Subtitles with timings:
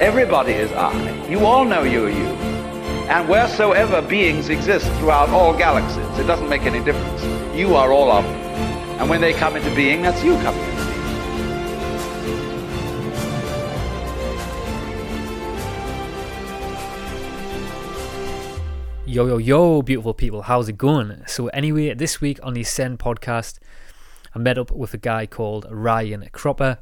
[0.00, 1.26] Everybody is I.
[1.26, 2.28] You all know you are you.
[3.10, 7.24] And wheresoever beings exist throughout all galaxies, it doesn't make any difference.
[7.56, 8.34] You are all of them.
[9.00, 10.88] And when they come into being, that's you coming into being.
[19.04, 21.24] Yo, yo, yo, beautiful people, how's it going?
[21.26, 23.58] So, anyway, this week on the Ascend podcast,
[24.32, 26.78] I met up with a guy called Ryan Cropper.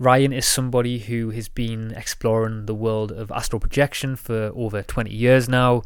[0.00, 5.12] Ryan is somebody who has been exploring the world of astral projection for over 20
[5.12, 5.82] years now,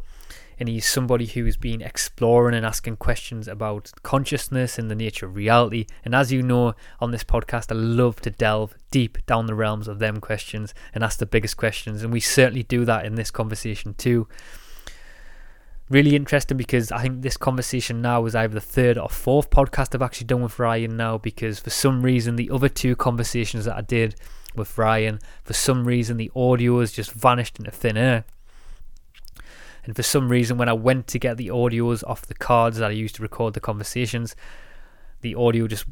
[0.57, 5.25] and he's somebody who has been exploring and asking questions about consciousness and the nature
[5.25, 5.85] of reality.
[6.05, 9.89] And as you know, on this podcast, I love to delve deep down the realms
[9.89, 13.31] of them questions and ask the biggest questions, and we certainly do that in this
[13.31, 14.29] conversation too
[15.89, 19.93] really interesting because I think this conversation now is either the third or fourth podcast
[19.93, 23.77] I've actually done with Ryan now because for some reason the other two conversations that
[23.77, 24.15] I did
[24.55, 28.25] with Ryan, for some reason the audio has just vanished into thin air.
[29.83, 32.89] And for some reason when I went to get the audios off the cards that
[32.89, 34.35] I used to record the conversations,
[35.21, 35.85] the audio just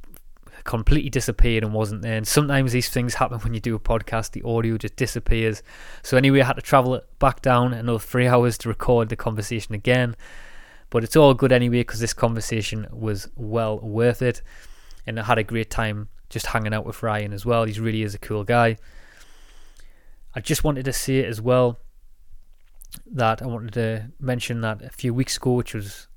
[0.64, 2.16] completely disappeared and wasn't there.
[2.16, 5.62] And sometimes these things happen when you do a podcast, the audio just disappears.
[6.02, 9.74] So, anyway, I had to travel back down another three hours to record the conversation
[9.76, 10.16] again.
[10.90, 14.42] But it's all good anyway because this conversation was well worth it.
[15.08, 17.66] And I had a great time just hanging out with Ryan as well.
[17.66, 18.78] He really is a cool guy.
[20.36, 21.80] I just wanted to say as well
[23.12, 26.08] that I wanted to mention that a few weeks ago, which was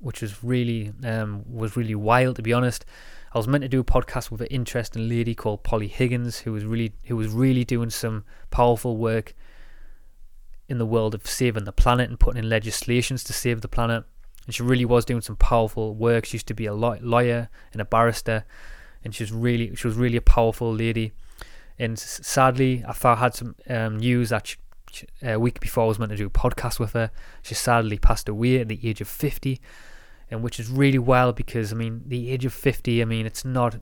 [0.00, 2.84] which was really um, was really wild to be honest.
[3.34, 6.52] I was meant to do a podcast with an interesting lady called Polly Higgins, who
[6.52, 9.34] was really who was really doing some powerful work
[10.68, 14.04] in the world of saving the planet and putting in legislations to save the planet.
[14.46, 16.24] And she really was doing some powerful work.
[16.24, 18.44] She used to be a lawyer and a barrister,
[19.04, 21.12] and she was really she was really a powerful lady.
[21.78, 24.56] And sadly, I thought I had some um, news that
[24.90, 27.10] she, a week before I was meant to do a podcast with her,
[27.42, 29.60] she sadly passed away at the age of fifty
[30.30, 33.44] and which is really well because I mean the age of 50 I mean it's
[33.44, 33.76] not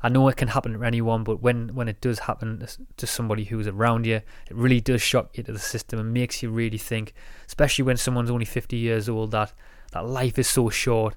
[0.00, 3.44] I know it can happen to anyone but when when it does happen to somebody
[3.44, 6.78] who's around you it really does shock you to the system and makes you really
[6.78, 7.14] think
[7.46, 9.52] especially when someone's only 50 years old that
[9.92, 11.16] that life is so short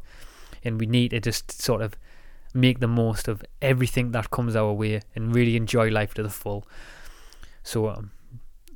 [0.64, 1.96] and we need to just sort of
[2.54, 6.30] make the most of everything that comes our way and really enjoy life to the
[6.30, 6.68] full.
[7.64, 8.12] So um,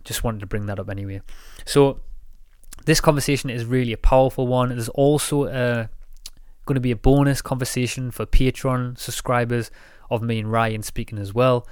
[0.03, 1.21] just wanted to bring that up anyway.
[1.65, 2.01] So
[2.85, 4.69] this conversation is really a powerful one.
[4.69, 5.87] There's also uh,
[6.65, 9.71] going to be a bonus conversation for Patreon subscribers
[10.09, 11.67] of me and Ryan speaking as well.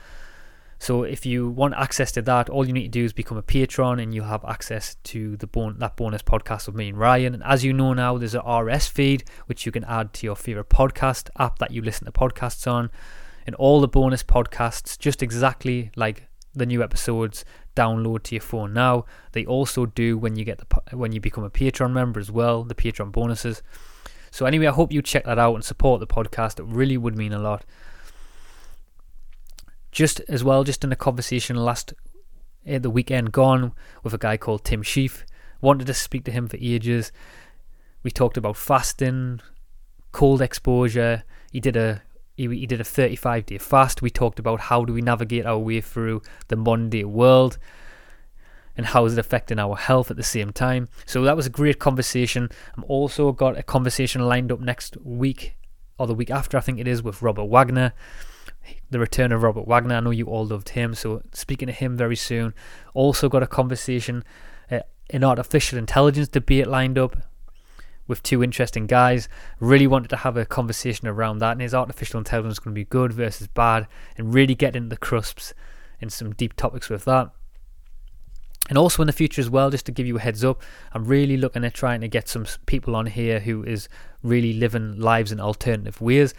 [0.80, 3.42] So if you want access to that, all you need to do is become a
[3.42, 7.36] patron, and you'll have access to the bon- that bonus podcast of me and Ryan.
[7.36, 10.36] And as you know now, there's an RS feed which you can add to your
[10.36, 12.92] favorite podcast app that you listen to podcasts on,
[13.48, 18.74] and all the bonus podcasts, just exactly like the new episodes download to your phone
[18.74, 19.06] now.
[19.32, 22.64] They also do when you get the when you become a Patreon member as well,
[22.64, 23.62] the Patreon bonuses.
[24.32, 26.60] So anyway, I hope you check that out and support the podcast.
[26.60, 27.64] It really would mean a lot.
[29.92, 31.94] Just as well, just in a conversation last
[32.68, 33.74] uh, the weekend gone
[34.04, 35.24] with a guy called Tim Shieff.
[35.62, 37.12] Wanted to speak to him for ages.
[38.02, 39.42] We talked about fasting,
[40.12, 41.24] cold exposure.
[41.52, 42.02] He did a
[42.36, 44.02] he, he did a 35 day fast.
[44.02, 47.58] We talked about how do we navigate our way through the modern day world
[48.76, 50.90] and how is it affecting our health at the same time.
[51.06, 52.50] So that was a great conversation.
[52.76, 55.56] I'm also got a conversation lined up next week
[56.00, 57.94] or the week after, I think it is, with Robert Wagner.
[58.90, 59.96] The return of Robert Wagner.
[59.96, 62.54] I know you all loved him, so speaking to him very soon.
[62.94, 64.24] Also got a conversation,
[64.72, 64.80] uh,
[65.10, 67.18] an artificial intelligence debate lined up
[68.08, 69.30] with two interesting guys.
[69.60, 71.54] Really wanted to have a conversation around that.
[71.54, 73.88] And is artificial intelligence going to be good versus bad?
[74.18, 75.54] And really get into the crisps
[76.02, 77.32] and some deep topics with that.
[78.70, 80.62] And also in the future as well, just to give you a heads up,
[80.94, 83.90] I'm really looking at trying to get some people on here who is
[84.22, 86.34] really living lives in alternative ways.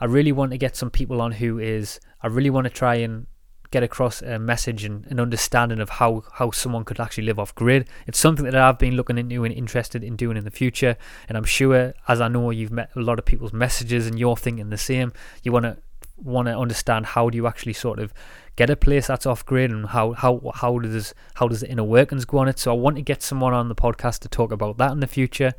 [0.00, 2.94] I really want to get some people on who is, I really want to try
[2.96, 3.26] and
[3.70, 7.54] get across a message and an understanding of how, how someone could actually live off
[7.54, 7.88] grid.
[8.06, 10.96] It's something that I've been looking into and interested in doing in the future.
[11.28, 14.36] And I'm sure, as I know you've met a lot of people's messages and you're
[14.36, 15.12] thinking the same,
[15.42, 15.76] you want to
[16.22, 18.12] want to understand how do you actually sort of
[18.54, 21.84] get a place that's off grid and how how how does how does the inner
[21.84, 22.58] workings go on it.
[22.58, 25.06] So I want to get someone on the podcast to talk about that in the
[25.06, 25.54] future.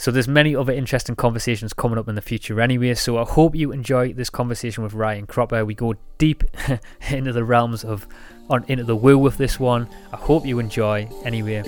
[0.00, 2.94] So there's many other interesting conversations coming up in the future anyway.
[2.94, 5.62] So I hope you enjoy this conversation with Ryan Cropper.
[5.62, 6.42] We go deep
[7.10, 8.08] into the realms of
[8.48, 9.86] on into the woo with this one.
[10.10, 11.58] I hope you enjoy anyway.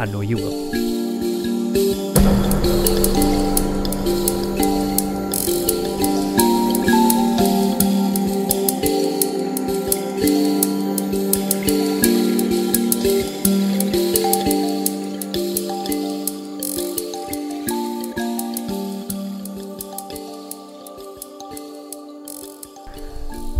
[0.00, 2.07] I know you will.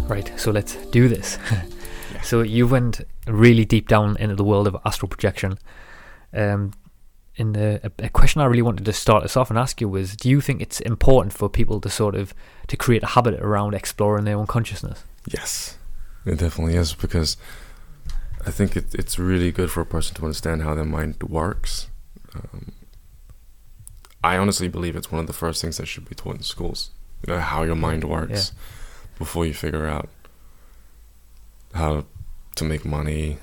[0.08, 1.38] Right, so let's do this.
[2.22, 5.58] So you went really deep down into the world of astral projection.
[6.32, 6.72] Um,
[7.36, 9.88] and the, a, a question I really wanted to start us off and ask you
[9.88, 12.34] was: Do you think it's important for people to sort of
[12.66, 15.04] to create a habit around exploring their own consciousness?
[15.26, 15.78] Yes,
[16.26, 17.36] it definitely is because
[18.44, 21.88] I think it, it's really good for a person to understand how their mind works.
[22.34, 22.72] Um,
[24.24, 26.90] I honestly believe it's one of the first things that should be taught in schools.
[27.24, 28.52] You know how your mind works
[29.18, 30.08] before you figure out
[31.74, 32.04] how
[32.54, 33.38] to make money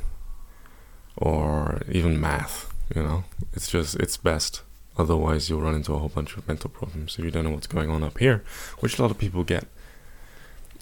[1.17, 2.73] or even math.
[2.95, 3.23] You know,
[3.53, 4.61] it's just it's best.
[4.97, 7.67] Otherwise, you'll run into a whole bunch of mental problems if you don't know what's
[7.67, 8.43] going on up here,
[8.79, 9.65] which a lot of people get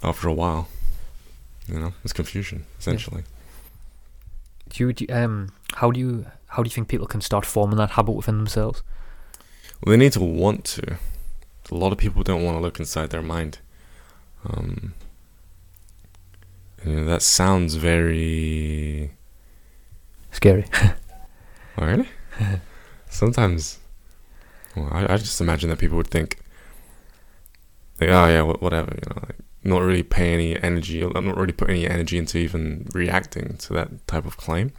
[0.04, 0.68] after a while.
[1.68, 3.24] You know, it's confusion essentially.
[4.70, 7.46] Do you, do you- um how do you how do you think people can start
[7.46, 8.84] forming that habit within themselves?
[9.84, 10.98] Well, they need to want to.
[11.72, 13.60] A lot of people don't want to look inside their mind.
[14.46, 14.94] Um,
[16.82, 19.12] and, you know, that sounds very.
[20.32, 20.66] Scary.
[21.76, 22.08] Oh, really?
[23.10, 23.80] Sometimes.
[24.76, 26.38] Well, I, I just imagine that people would think.
[28.00, 31.54] Like, oh, yeah, whatever, you know, like, not really pay any energy, or not really
[31.54, 34.72] put any energy into even reacting to that type of claim.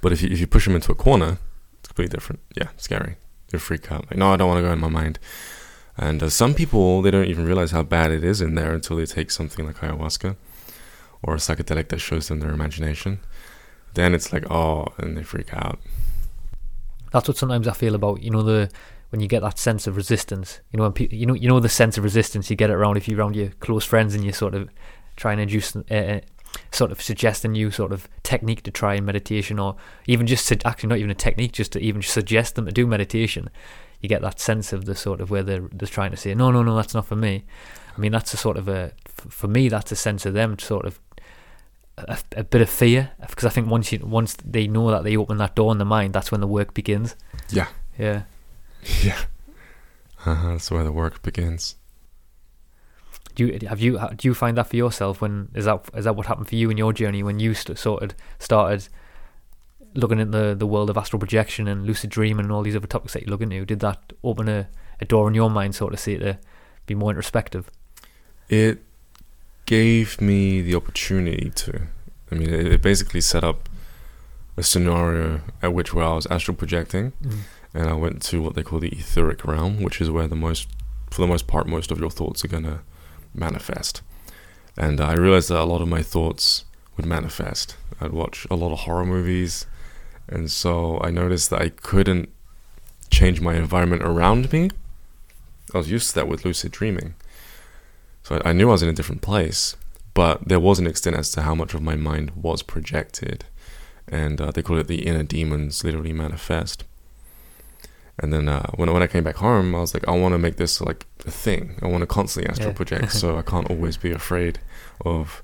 [0.00, 1.38] But if you, if you push them into a corner,
[1.78, 2.40] it's completely different.
[2.56, 3.16] Yeah, scary.
[3.50, 4.06] They freak out.
[4.10, 5.18] Like, no, I don't want to go in my mind.
[6.00, 8.96] And uh, some people, they don't even realize how bad it is in there until
[8.96, 10.34] they take something like ayahuasca
[11.22, 13.20] or a psychedelic that shows them their imagination.
[13.92, 15.78] Then it's like, oh, and they freak out.
[17.12, 18.70] That's what sometimes I feel about you know the
[19.10, 20.60] when you get that sense of resistance.
[20.72, 22.74] You know when people you know you know the sense of resistance you get it
[22.74, 24.70] around if you're around your close friends and you sort of
[25.16, 26.20] try and induce uh, uh,
[26.70, 29.76] sort of suggest a new sort of technique to try in meditation or
[30.06, 33.50] even just actually not even a technique just to even suggest them to do meditation.
[34.00, 36.50] You get that sense of the sort of where they're, they're trying to say no
[36.50, 37.44] no no that's not for me.
[37.96, 40.86] I mean that's a sort of a, for me that's a sense of them sort
[40.86, 41.00] of
[41.98, 45.16] a, a bit of fear because I think once you once they know that they
[45.16, 47.16] open that door in the mind that's when the work begins.
[47.50, 47.68] Yeah.
[47.98, 48.22] Yeah.
[49.02, 49.18] Yeah.
[50.24, 51.76] Uh-huh, that's where the work begins.
[53.34, 55.20] Do you have you do you find that for yourself?
[55.20, 57.78] When is that is that what happened for you in your journey when you st-
[57.78, 58.88] sort of started
[59.94, 62.86] looking at the the world of astral projection and lucid dreaming and all these other
[62.86, 63.64] topics that you look into?
[63.64, 64.68] Did that open a,
[65.00, 66.38] a door in your mind, sort of, say to
[66.86, 67.70] be more introspective?
[68.48, 68.82] It
[69.66, 71.82] gave me the opportunity to.
[72.32, 73.68] I mean, it, it basically set up
[74.56, 77.40] a scenario at which where I was astral projecting, mm.
[77.74, 80.68] and I went to what they call the etheric realm, which is where the most,
[81.10, 82.82] for the most part, most of your thoughts are gonna
[83.34, 84.02] manifest.
[84.76, 86.64] And I realized that a lot of my thoughts
[86.96, 87.76] would manifest.
[88.00, 89.66] I'd watch a lot of horror movies,
[90.30, 92.28] and so I noticed that I couldn't
[93.10, 94.70] change my environment around me.
[95.74, 97.14] I was used to that with lucid dreaming.
[98.22, 99.76] So I, knew I was in a different place,
[100.14, 103.44] but there was an extent as to how much of my mind was projected.
[104.06, 106.84] And uh, they call it the inner demons literally manifest.
[108.18, 110.38] And then uh, when, when I came back home, I was like, I want to
[110.38, 111.78] make this like a thing.
[111.82, 112.76] I want to constantly astral Yeah.
[112.76, 114.60] project so I can't always be afraid
[115.04, 115.42] of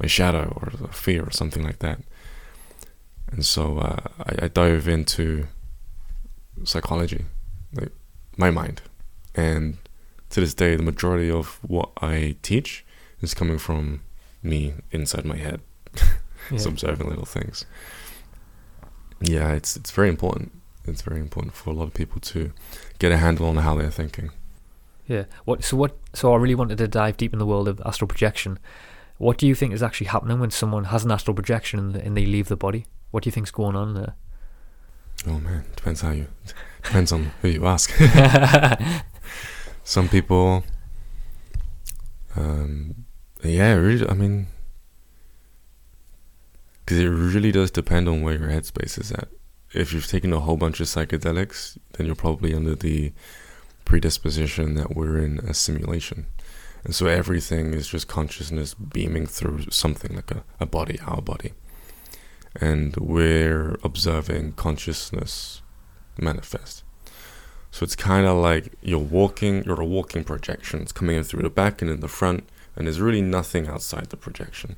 [0.00, 2.00] my shadow or fear or something like that.
[3.30, 5.46] And so uh, I, I dove into
[6.64, 7.24] psychology,
[7.74, 7.90] like
[8.36, 8.82] my mind.
[9.34, 9.76] And
[10.30, 12.84] to this day, the majority of what I teach
[13.20, 14.02] is coming from
[14.42, 15.60] me inside my head,
[16.50, 16.58] Yeah.
[16.58, 17.64] so observing little things.
[19.20, 20.52] Yeah, it's it's very important.
[20.84, 22.52] It's very important for a lot of people to
[22.98, 24.30] get a handle on how they're thinking.
[25.08, 25.24] Yeah.
[25.44, 25.64] What?
[25.64, 25.96] So what?
[26.12, 28.58] So I really wanted to dive deep in the world of astral projection.
[29.18, 32.26] What do you think is actually happening when someone has an astral projection and they
[32.26, 32.86] leave the body?
[33.10, 34.14] What do you think's going on there?
[35.26, 36.26] Oh man, depends how you
[36.82, 37.90] depends on who you ask.
[39.84, 40.64] Some people,
[42.34, 43.06] um,
[43.42, 44.08] yeah, really.
[44.08, 44.48] I mean,
[46.84, 49.28] because it really does depend on where your headspace is at.
[49.72, 53.12] If you've taken a whole bunch of psychedelics, then you're probably under the
[53.84, 56.26] predisposition that we're in a simulation.
[56.84, 61.52] And so everything is just consciousness beaming through something like a, a body, our body.
[62.60, 65.62] And we're observing consciousness
[66.18, 66.82] manifest.
[67.70, 70.80] So it's kind of like you're walking, you're a walking projection.
[70.80, 74.06] It's coming in through the back and in the front, and there's really nothing outside
[74.06, 74.76] the projection.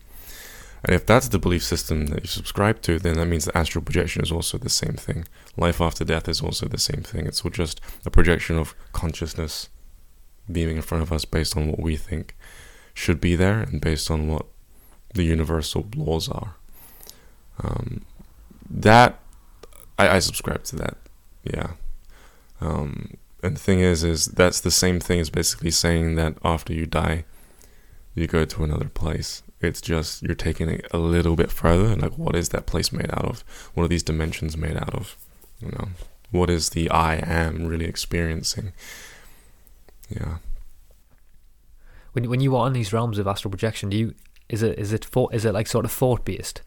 [0.85, 3.85] And if that's the belief system that you subscribe to, then that means the astral
[3.85, 5.27] projection is also the same thing.
[5.57, 7.27] Life after death is also the same thing.
[7.27, 9.69] It's all just a projection of consciousness
[10.51, 12.37] beaming in front of us based on what we think
[12.95, 14.47] should be there and based on what
[15.15, 16.57] the universal laws are.
[17.63, 18.03] Um,
[18.71, 19.21] that
[19.99, 20.97] I, I subscribe to that.
[21.43, 21.73] Yeah.
[22.61, 26.73] Um, and the thing is, is that's the same thing as basically saying that after
[26.73, 27.25] you die,
[28.15, 29.43] you go to another place.
[29.61, 31.87] It's just you're taking it a little bit further.
[31.87, 33.45] And like, what is that place made out of?
[33.75, 35.17] What are these dimensions made out of?
[35.61, 35.89] You know,
[36.31, 38.73] what is the I am really experiencing?
[40.09, 40.39] Yeah.
[42.13, 44.15] When when you are in these realms of astral projection, do you
[44.49, 46.63] is it is it thought is it like sort of thought based?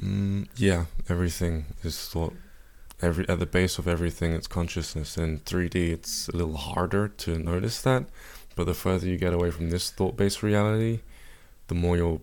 [0.00, 2.34] Mm, yeah, everything is thought.
[3.02, 5.16] Every at the base of everything, it's consciousness.
[5.16, 8.06] In 3D, it's a little harder to notice that,
[8.56, 11.00] but the further you get away from this thought-based reality,
[11.68, 12.22] the more you'll,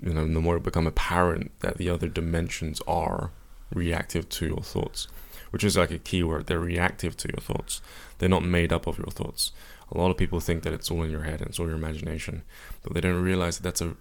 [0.00, 3.30] you know, the more it become apparent that the other dimensions are
[3.74, 5.08] reactive to your thoughts,
[5.50, 6.46] which is like a key word.
[6.46, 7.80] They're reactive to your thoughts.
[8.18, 9.52] They're not made up of your thoughts.
[9.92, 11.76] A lot of people think that it's all in your head and it's all your
[11.76, 12.42] imagination,
[12.82, 13.96] but they don't realize that that's a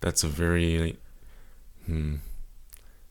[0.00, 0.98] that's a very
[1.86, 2.16] hmm,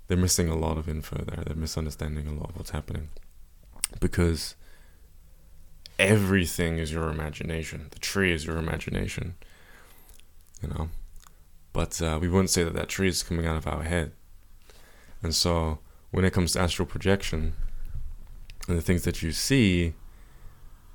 [0.08, 1.44] they're missing a lot of info there.
[1.46, 3.10] They're misunderstanding a lot of what's happening
[4.00, 4.56] because
[5.98, 7.88] everything is your imagination.
[7.92, 9.36] The tree is your imagination,
[10.62, 10.90] you know.
[11.74, 14.12] But uh, we wouldn't say that that tree is coming out of our head.
[15.24, 17.54] And so when it comes to astral projection
[18.68, 19.94] and the things that you see,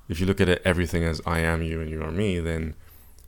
[0.09, 2.75] if you look at it, everything as I am you and you are me, then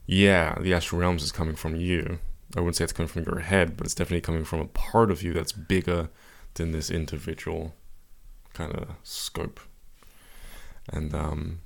[0.06, 2.20] yeah, the astral realms is coming from you.
[2.56, 5.12] I wouldn't say it's coming from your head, but it's definitely coming from a part
[5.12, 6.10] of you that's bigger
[6.56, 7.75] than this individual
[8.53, 9.60] kind of scope.
[10.91, 11.60] And um,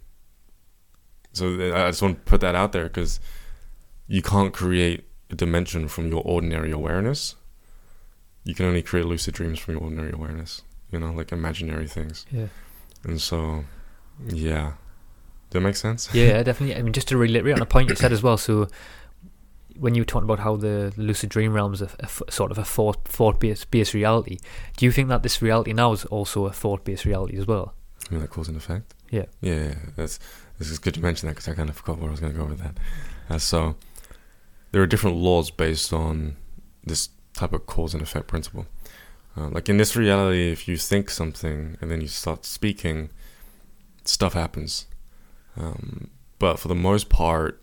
[1.32, 3.20] so I just want to put that out there because
[4.08, 7.36] you can't create a dimension from your ordinary awareness.
[8.44, 10.62] You can only create lucid dreams from your ordinary awareness,
[10.92, 12.26] you know, like imaginary things.
[12.30, 12.48] Yeah.
[13.04, 13.64] And so,
[14.28, 14.74] yeah.
[15.50, 16.14] Does that make sense?
[16.14, 16.76] Yeah, definitely.
[16.76, 18.38] I mean, just to reiterate on a point you said as well.
[18.38, 18.68] So,
[19.78, 22.52] when you were talking about how the lucid dream realm is a, a f- sort
[22.52, 24.38] of a thought thought based based reality,
[24.78, 27.74] do you think that this reality now is also a thought based reality as well?
[28.10, 28.94] I mean, like cause and effect.
[29.10, 29.26] Yeah.
[29.42, 30.20] Yeah, yeah, that's
[30.60, 32.34] this is good to mention that because I kind of forgot where I was going
[32.34, 32.78] to go with that.
[33.30, 33.76] Uh, so
[34.72, 36.36] there are different laws based on
[36.84, 38.66] this type of cause and effect principle.
[39.36, 43.10] Uh, like in this reality, if you think something and then you start speaking,
[44.06, 44.86] stuff happens.
[45.58, 47.63] Um, but for the most part,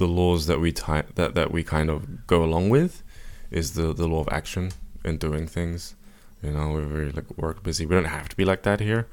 [0.00, 3.02] the laws that we that that we kind of go along with
[3.50, 4.72] is the the law of action
[5.04, 5.94] and doing things.
[6.42, 7.84] You know, we're very like work busy.
[7.84, 9.06] We don't have to be like that here,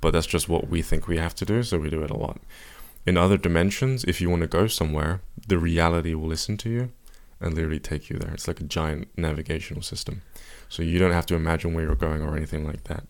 [0.00, 2.16] but that's just what we think we have to do, so we do it a
[2.16, 2.38] lot.
[3.04, 6.92] In other dimensions, if you want to go somewhere, the reality will listen to you
[7.38, 8.32] and literally take you there.
[8.32, 10.22] It's like a giant navigational system.
[10.70, 13.04] So you don't have to imagine where you're going or anything like that.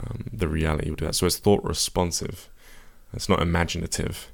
[0.00, 1.16] Um, the reality will do that.
[1.16, 2.48] So it's thought responsive.
[3.12, 4.30] It's not imaginative.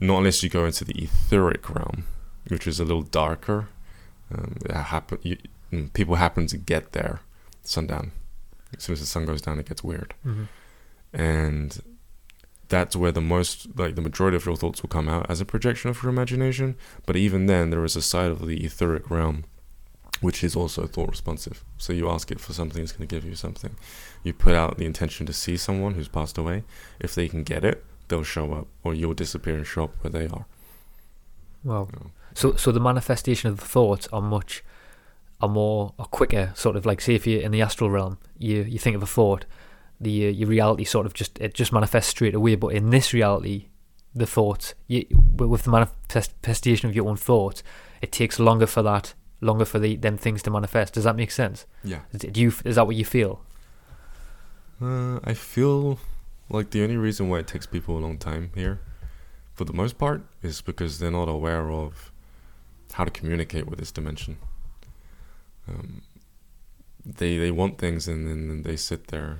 [0.00, 2.04] Not unless you go into the etheric realm,
[2.48, 3.68] which is a little darker.
[4.34, 5.36] Um, happen, you,
[5.72, 7.20] mm, people happen to get there
[7.62, 8.12] sundown.
[8.76, 10.14] As soon as the sun goes down, it gets weird.
[10.24, 10.44] Mm-hmm.
[11.12, 11.82] And
[12.68, 15.44] that's where the most, like the majority of your thoughts will come out as a
[15.44, 16.76] projection of your imagination.
[17.04, 19.44] But even then, there is a side of the etheric realm
[20.20, 21.64] which is also thought responsive.
[21.78, 23.76] So you ask it for something, it's going to give you something.
[24.22, 26.64] You put out the intention to see someone who's passed away.
[26.98, 30.10] If they can get it, they'll show up, or you'll disappear and show up where
[30.10, 30.44] they are.
[31.64, 31.88] Wow.
[31.92, 32.10] Know.
[32.34, 34.62] So, so the manifestation of the thoughts are much,
[35.40, 36.52] are more, are quicker.
[36.54, 39.06] Sort of like, say, if you're in the astral realm, you you think of a
[39.06, 39.46] thought,
[40.00, 42.54] the uh, your reality sort of just it just manifests straight away.
[42.54, 43.68] But in this reality,
[44.14, 47.62] the thoughts, you, with the manifestation of your own thoughts,
[48.00, 50.94] it takes longer for that, longer for the them things to manifest.
[50.94, 51.66] Does that make sense?
[51.84, 52.00] Yeah.
[52.16, 53.44] Do you is that what you feel?
[54.82, 55.98] Uh, I feel
[56.50, 58.80] like the only reason why it takes people a long time here,
[59.54, 62.12] for the most part, is because they're not aware of
[62.92, 64.36] how to communicate with this dimension.
[65.68, 66.02] Um,
[67.06, 69.38] they they want things and then they sit there,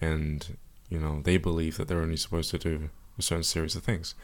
[0.00, 0.56] and
[0.88, 4.14] you know they believe that they're only supposed to do a certain series of things.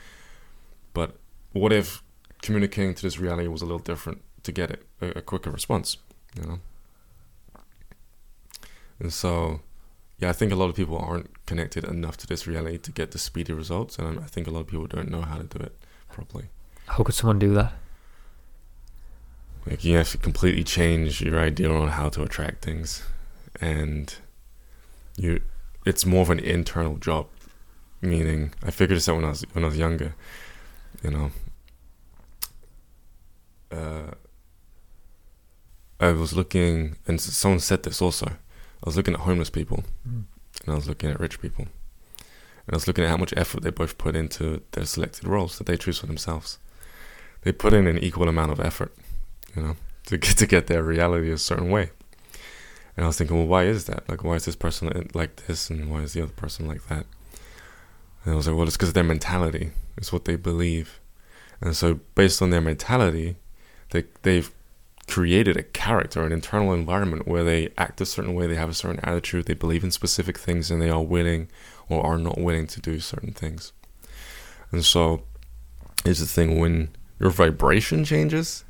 [0.92, 1.16] But
[1.52, 2.02] what if
[2.42, 5.99] communicating to this reality was a little different to get it a, a quicker response?
[6.37, 6.58] You know.
[8.99, 9.61] And so
[10.25, 13.11] yeah, I think a lot of people aren't connected enough to this reality to get
[13.11, 15.62] the speedy results, and I think a lot of people don't know how to do
[15.62, 15.76] it
[16.11, 16.47] properly.
[16.87, 17.75] How could someone do that?
[19.66, 23.02] Like you have to completely change your idea on how to attract things,
[23.61, 24.14] and
[25.19, 25.43] you,
[25.85, 27.26] it's more of an internal job.
[28.00, 30.14] Meaning, I figured this out when I was when I was younger.
[31.02, 31.31] You know,
[33.71, 34.14] uh,
[36.00, 38.33] I was looking, and someone said this also.
[38.85, 40.25] I was looking at homeless people, Mm.
[40.64, 41.64] and I was looking at rich people,
[42.19, 45.57] and I was looking at how much effort they both put into their selected roles
[45.59, 46.59] that they choose for themselves.
[47.43, 48.95] They put in an equal amount of effort,
[49.57, 49.76] you know,
[50.07, 51.91] to get to get their reality a certain way.
[52.97, 54.09] And I was thinking, well, why is that?
[54.09, 57.07] Like, why is this person like this, and why is the other person like that?
[58.25, 59.73] And I was like, well, it's because of their mentality.
[59.97, 61.00] It's what they believe,
[61.61, 63.37] and so based on their mentality,
[63.91, 64.50] they they've
[65.06, 68.75] created a character, an internal environment where they act a certain way, they have a
[68.75, 71.49] certain attitude, they believe in specific things, and they are willing
[71.88, 73.73] or are not willing to do certain things.
[74.70, 75.23] And so,
[76.04, 78.64] here's the thing: when your vibration changes,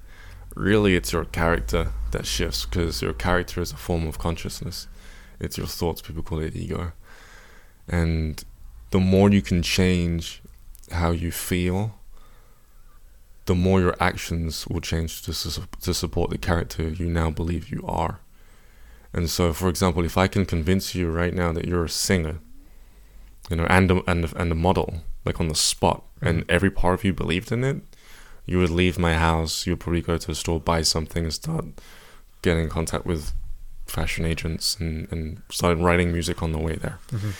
[0.55, 4.89] really, it's your character that shifts because your character is a form of consciousness.
[5.41, 6.03] It's your thoughts.
[6.03, 6.93] People call it ego,
[7.89, 8.43] and
[8.91, 10.43] the more you can change
[10.91, 11.99] how you feel
[13.47, 17.71] the more your actions will change to, su- to support the character you now believe
[17.71, 18.21] you are.
[19.13, 22.39] And so, for example, if I can convince you right now that you're a singer,
[23.51, 26.27] you know, and a, and a, and a model, like on the spot, mm-hmm.
[26.27, 27.83] and every part of you believed in it,
[28.47, 29.67] you would leave my house.
[29.67, 31.67] You'd probably go to a store, buy something, and start
[32.43, 33.33] getting in contact with
[33.87, 36.99] fashion agents, and and start writing music on the way there.
[37.13, 37.31] Mm-hmm.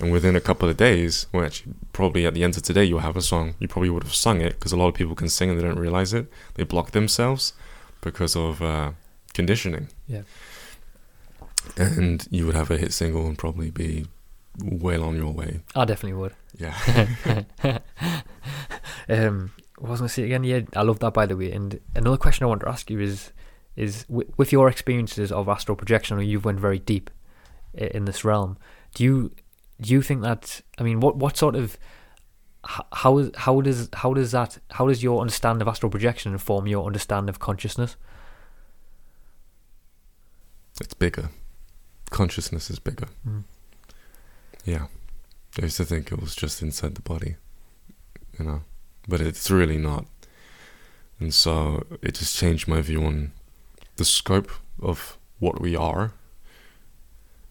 [0.00, 3.00] And within a couple of days, well, actually, probably at the end of today, you'll
[3.00, 3.54] have a song.
[3.60, 5.62] You probably would have sung it because a lot of people can sing and they
[5.62, 6.26] don't realize it.
[6.54, 7.52] They block themselves
[8.00, 8.92] because of uh,
[9.32, 9.88] conditioning.
[10.08, 10.22] Yeah.
[11.76, 14.06] And you would have a hit single and probably be
[14.62, 15.60] well on your way.
[15.74, 16.34] I definitely would.
[16.58, 16.74] Yeah.
[19.08, 20.44] um, what was I going to say again?
[20.44, 21.52] Yeah, I love that by the way.
[21.52, 23.32] And another question I want to ask you is,
[23.76, 27.10] is w- with your experiences of astral projection, or you've went very deep
[27.74, 28.56] in this realm.
[28.94, 29.32] Do you
[29.80, 30.60] do you think that?
[30.78, 31.78] I mean, what what sort of
[32.64, 36.86] how how does how does that how does your understanding of astral projection inform your
[36.86, 37.96] understanding of consciousness?
[40.80, 41.30] it's bigger.
[42.10, 43.06] Consciousness is bigger.
[43.26, 43.44] Mm.
[44.64, 44.86] Yeah.
[45.60, 47.36] I used to think it was just inside the body,
[48.38, 48.62] you know,
[49.06, 50.06] but it's really not.
[51.20, 53.30] And so it just changed my view on
[53.96, 54.50] the scope
[54.82, 56.12] of what we are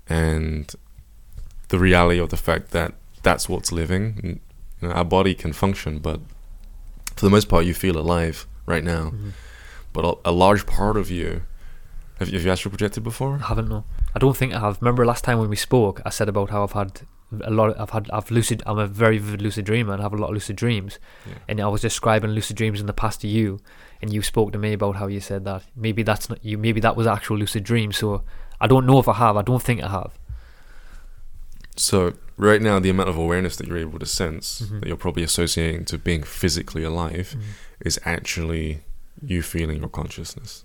[0.10, 0.74] and
[1.74, 4.06] the reality of the fact that that's what's living.
[4.24, 4.40] And,
[4.80, 6.20] You know, our body can function, but
[7.16, 9.06] for the most part, you feel alive right now.
[9.06, 9.30] Mm-hmm.
[9.94, 11.30] But a, a large part of you,
[12.20, 13.34] have you, have you astral projected before?
[13.44, 13.86] I haven't no.
[14.16, 14.78] I don't think I have.
[14.82, 16.92] Remember last time when we spoke, I said about how I've had
[17.52, 17.68] a lot.
[17.72, 18.06] Of, I've had.
[18.12, 18.62] I've lucid.
[18.68, 21.00] I'm a very vivid lucid dreamer and I have a lot of lucid dreams.
[21.26, 21.40] Yeah.
[21.48, 23.48] And I was describing lucid dreams in the past to you,
[24.02, 26.56] and you spoke to me about how you said that maybe that's not you.
[26.58, 27.92] Maybe that was actual lucid dream.
[27.92, 28.08] So
[28.62, 29.38] I don't know if I have.
[29.38, 30.12] I don't think I have.
[31.76, 34.80] So right now, the amount of awareness that you're able to sense Mhm.
[34.82, 37.36] that you're probably associating to being physically alive
[37.82, 38.82] is actually
[39.26, 40.64] you feeling your consciousness.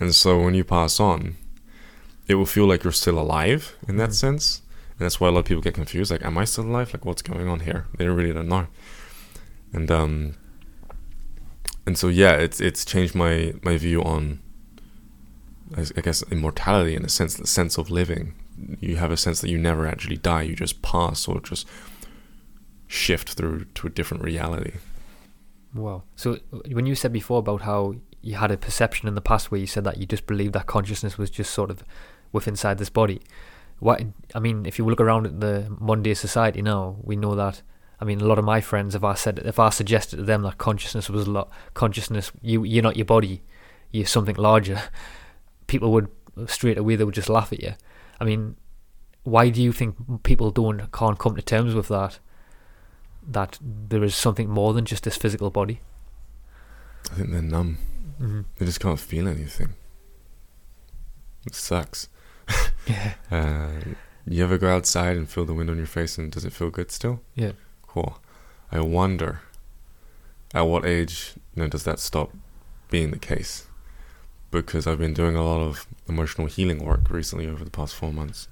[0.00, 1.36] And so when you pass on,
[2.28, 4.14] it will feel like you're still alive in that Mhm.
[4.14, 4.62] sense.
[4.90, 6.10] And that's why a lot of people get confused.
[6.10, 6.92] Like, am I still alive?
[6.92, 7.86] Like, what's going on here?
[7.98, 8.66] They really don't know.
[9.72, 10.34] And um,
[11.86, 14.40] and so yeah, it's it's changed my my view on,
[15.76, 18.34] I I guess, immortality in a sense, the sense of living.
[18.80, 20.42] You have a sense that you never actually die.
[20.42, 21.66] You just pass or just
[22.86, 24.74] shift through to a different reality.
[25.74, 26.02] Wow.
[26.16, 29.50] So uh, when you said before about how you had a perception in the past
[29.50, 31.82] where you said that you just believed that consciousness was just sort of
[32.30, 33.20] with inside this body.
[33.80, 34.00] What
[34.34, 37.62] I mean, if you look around at the modern society now, we know that.
[38.00, 40.42] I mean, a lot of my friends, if I said, if I suggested to them
[40.42, 43.42] that consciousness was a lot, consciousness, you you're not your body,
[43.90, 44.82] you're something larger.
[45.66, 46.08] People would
[46.46, 47.74] straight away they would just laugh at you.
[48.22, 48.54] I mean,
[49.24, 52.20] why do you think people don't can't come to terms with that?
[53.26, 55.80] That there is something more than just this physical body.
[57.10, 57.78] I think they're numb.
[58.20, 58.42] Mm-hmm.
[58.58, 59.74] They just can't feel anything.
[61.44, 62.08] It sucks.
[62.86, 63.14] Yeah.
[63.28, 63.94] Uh,
[64.28, 66.70] you ever go outside and feel the wind on your face and does it feel
[66.70, 67.22] good still?
[67.34, 67.52] Yeah.
[67.88, 68.20] Cool.
[68.70, 69.40] I wonder
[70.54, 72.30] at what age you know, does that stop
[72.88, 73.66] being the case?
[74.52, 78.12] Because I've been doing a lot of emotional healing work recently over the past four
[78.12, 78.46] months.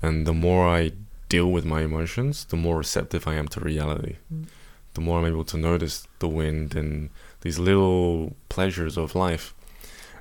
[0.00, 0.92] And the more I
[1.28, 4.16] deal with my emotions, the more receptive I am to reality.
[4.32, 4.46] Mm.
[4.92, 7.10] The more I'm able to notice the wind and
[7.40, 9.52] these little pleasures of life.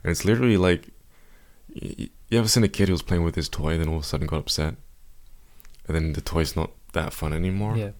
[0.03, 0.89] And it's literally like
[1.69, 4.05] you ever seen a kid who was playing with his toy, then all of a
[4.05, 4.75] sudden got upset?
[5.87, 7.77] and then the toy's not that fun anymore.
[7.77, 7.91] Yeah.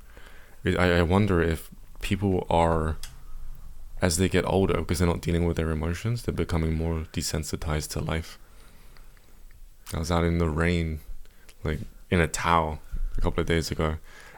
[0.80, 1.70] I, I wonder if
[2.02, 2.98] people are,
[4.04, 7.90] as they get older, because they're not dealing with their emotions, they're becoming more desensitized
[7.92, 8.38] to life.
[9.94, 11.00] I was out in the rain,
[11.64, 11.80] like
[12.12, 12.80] in a towel,
[13.18, 13.86] a couple of days ago,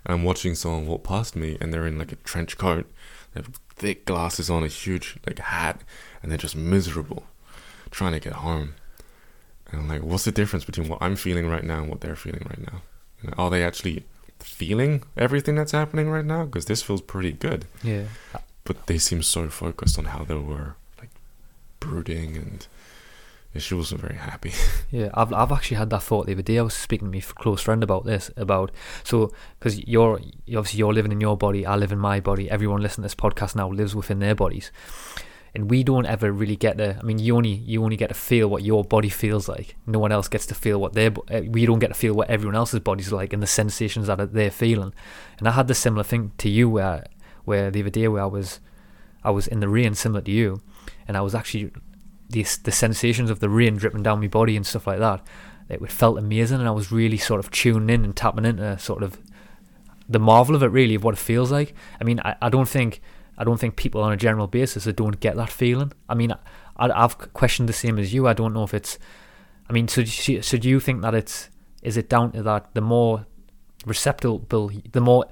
[0.06, 2.86] and I'm watching someone walk past me, and they're in like a trench coat,
[3.34, 5.82] they have thick glasses on, a huge like hat,
[6.22, 7.24] and they're just miserable,
[7.90, 8.76] trying to get home.
[9.72, 12.16] And I'm like, what's the difference between what I'm feeling right now and what they're
[12.16, 12.84] feeling right now?
[13.36, 14.06] Are they actually
[14.40, 16.46] feeling everything that's happening right now?
[16.46, 18.06] Because this feels pretty good, Yeah.
[18.66, 21.10] But they seem so focused on how they were like
[21.80, 22.68] brooding, and
[23.54, 24.52] yeah, she wasn't very happy.
[24.92, 26.58] Yeah, I've I've actually had that thought the other day.
[26.58, 28.72] I was speaking to my close friend about this, about
[29.04, 32.50] so because you're you- obviously you're living in your body, I live in my body.
[32.50, 34.72] Everyone listening to this podcast now lives within their bodies,
[35.54, 36.98] and we don't ever really get to.
[36.98, 39.76] I mean, you only you only get to feel what your body feels like.
[39.86, 41.12] No one else gets to feel what their.
[41.30, 44.32] uh, We don't get to feel what everyone else's body's like and the sensations that
[44.34, 44.94] they're feeling.
[45.40, 47.04] And I had the similar thing to you where
[47.46, 48.60] where the other day where I was
[49.24, 50.62] I was in the rain, similar to you,
[51.08, 51.72] and I was actually
[52.30, 55.26] the the sensations of the rain dripping down my body and stuff like that.
[55.68, 59.02] It felt amazing, and I was really sort of tuning in and tapping into sort
[59.02, 59.20] of
[60.08, 61.74] the marvel of it, really, of what it feels like.
[62.00, 63.02] I mean, I, I don't think
[63.38, 65.92] I don't think people on a general basis that don't get that feeling.
[66.08, 66.32] I mean,
[66.78, 68.28] I, I've questioned the same as you.
[68.28, 69.00] I don't know if it's.
[69.70, 71.50] I mean, so so do you think that it's
[71.82, 73.26] is it down to that the more
[73.86, 75.26] receptive, the more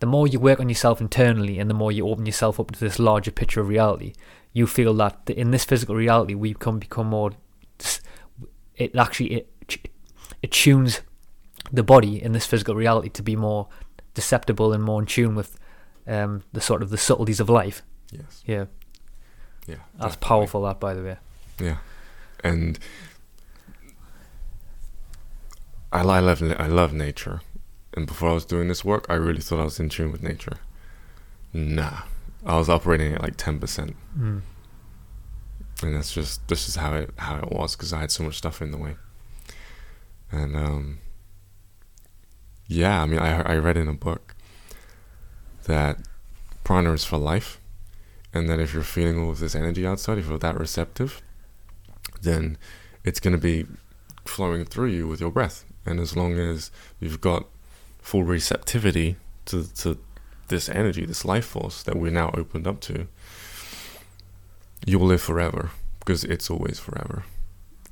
[0.00, 2.80] the more you work on yourself internally and the more you open yourself up to
[2.80, 4.12] this larger picture of reality,
[4.52, 7.32] you feel that in this physical reality we become become more.
[8.76, 9.78] It actually it
[10.42, 11.00] it tunes
[11.72, 13.68] the body in this physical reality to be more
[14.14, 15.58] deceptible and more in tune with
[16.06, 17.82] um, the sort of the subtleties of life.
[18.12, 18.42] yes.
[18.46, 18.66] Yeah,
[19.66, 19.76] Yeah.
[19.94, 20.26] that's definitely.
[20.28, 20.62] powerful.
[20.62, 21.16] That by the way.
[21.60, 21.76] Yeah,
[22.42, 22.78] and
[25.92, 27.40] I, I love I love nature,
[27.96, 30.22] and before I was doing this work, I really thought I was in tune with
[30.22, 30.56] nature.
[31.52, 32.02] Nah,
[32.44, 34.42] I was operating at like ten percent, Mm.
[35.82, 38.36] and that's just this is how it how it was because I had so much
[38.38, 38.96] stuff in the way,
[40.32, 40.98] and um,
[42.66, 44.34] yeah, I mean, I I read in a book
[45.64, 45.98] that
[46.64, 47.60] prana is for life,
[48.32, 51.22] and that if you're feeling all of this energy outside, if you're that receptive,
[52.22, 52.58] then
[53.04, 53.66] it's going to be
[54.24, 55.64] flowing through you with your breath.
[55.86, 57.46] And as long as you've got
[58.04, 59.96] full receptivity to, to
[60.48, 63.06] this energy, this life force that we're now opened up to,
[64.86, 67.24] you will live forever because it's always forever.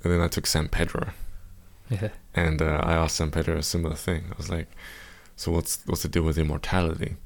[0.04, 1.04] And then I took San Pedro
[1.88, 2.08] Yeah.
[2.34, 4.24] and uh, I asked San Pedro a similar thing.
[4.30, 4.68] I was like,
[5.36, 7.16] "So what's what's the deal with immortality?"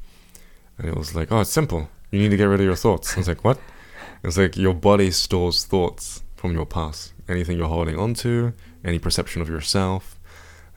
[0.79, 1.89] And it was like, "Oh, it's simple.
[2.13, 3.59] You need to get rid of your thoughts." I was like, "What?"
[4.23, 7.13] It's like your body stores thoughts from your past.
[7.29, 8.53] Anything you're holding on to,
[8.85, 10.19] any perception of yourself,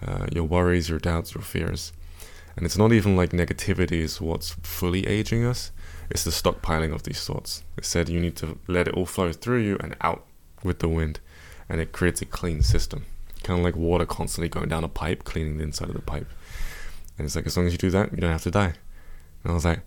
[0.06, 1.94] uh, your worries, your doubts, your fears.
[2.60, 5.72] And it's not even like negativity is what's fully aging us.
[6.10, 7.64] It's the stockpiling of these thoughts.
[7.78, 10.26] It said you need to let it all flow through you and out
[10.62, 11.22] with the wind,
[11.70, 13.06] and it creates a clean system
[13.44, 16.28] kind of like water constantly going down a pipe, cleaning the inside of the pipe.
[17.18, 18.74] And it's like, as long as you do that, you don't have to die.
[19.44, 19.82] And I was like,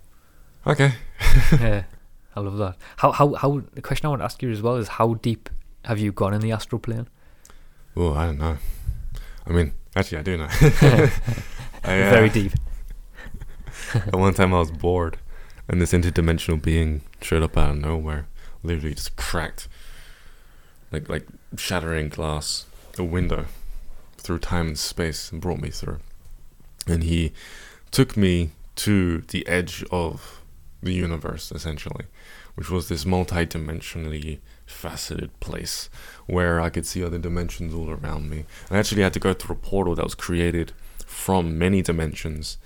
[0.65, 0.93] okay.
[1.53, 1.83] yeah,
[2.35, 2.75] I love that.
[2.97, 3.61] How how how?
[3.73, 5.49] The question I want to ask you as well is how deep
[5.85, 7.07] have you gone in the astral plane?
[7.95, 8.57] Oh, I don't know.
[9.45, 10.47] I mean, actually, I do know.
[11.83, 12.53] Uh, Very deep.
[13.93, 15.17] At one time, I was bored,
[15.67, 18.27] and this interdimensional being showed up out of nowhere.
[18.63, 19.67] Literally, just cracked,
[20.91, 22.65] like like shattering glass,
[22.97, 23.45] a window,
[24.17, 25.99] through time and space, and brought me through.
[26.87, 27.33] And he
[27.91, 30.41] took me to the edge of
[30.81, 32.05] the universe, essentially,
[32.55, 35.89] which was this multi-dimensionally faceted place
[36.25, 38.45] where I could see other dimensions all around me.
[38.71, 40.71] I actually had to go through a portal that was created
[41.13, 42.57] from many dimensions.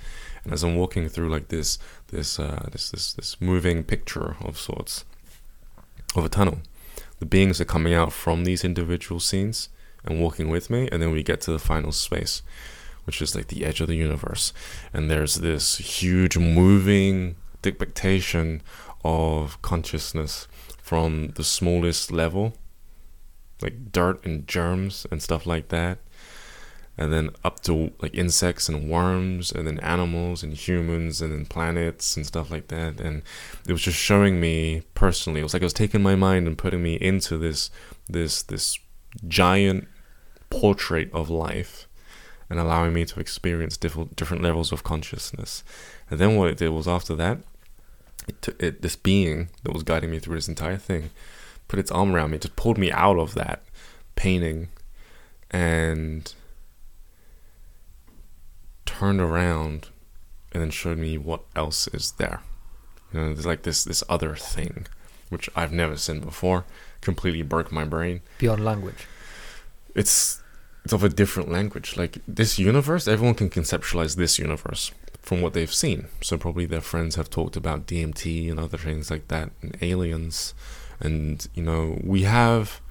[0.43, 4.57] And as I'm walking through like this, this, uh, this, this, this moving picture of
[4.57, 5.05] sorts
[6.15, 6.59] of a tunnel,
[7.19, 9.69] the beings are coming out from these individual scenes
[10.05, 12.41] and walking with me, and then we get to the final space,
[13.03, 14.53] which is like the edge of the universe,
[14.93, 18.61] and there's this huge moving dictation
[19.03, 20.47] of consciousness
[20.81, 22.53] from the smallest level,
[23.61, 25.97] like dirt and germs and stuff like that,
[26.97, 31.45] and then up to like insects and worms, and then animals and humans, and then
[31.45, 32.99] planets and stuff like that.
[32.99, 33.21] And
[33.67, 35.41] it was just showing me personally.
[35.41, 37.69] It was like it was taking my mind and putting me into this
[38.07, 38.79] this this
[39.27, 39.87] giant
[40.49, 41.87] portrait of life
[42.49, 45.63] and allowing me to experience different different levels of consciousness.
[46.09, 47.39] And then what it did was after that,
[48.27, 51.11] it, took it this being that was guiding me through this entire thing
[51.67, 53.63] put its arm around me, just pulled me out of that
[54.15, 54.69] painting,
[55.51, 56.33] and
[58.97, 59.89] turned around
[60.51, 62.41] and then showed me what else is there.
[63.13, 64.87] You know, there's like this this other thing,
[65.29, 66.65] which I've never seen before.
[67.01, 68.21] Completely broke my brain.
[68.39, 69.07] Beyond language.
[69.95, 70.41] It's
[70.83, 71.95] it's of a different language.
[71.95, 76.07] Like this universe, everyone can conceptualize this universe from what they've seen.
[76.21, 80.53] So probably their friends have talked about DMT and other things like that, and aliens,
[80.99, 82.81] and you know we have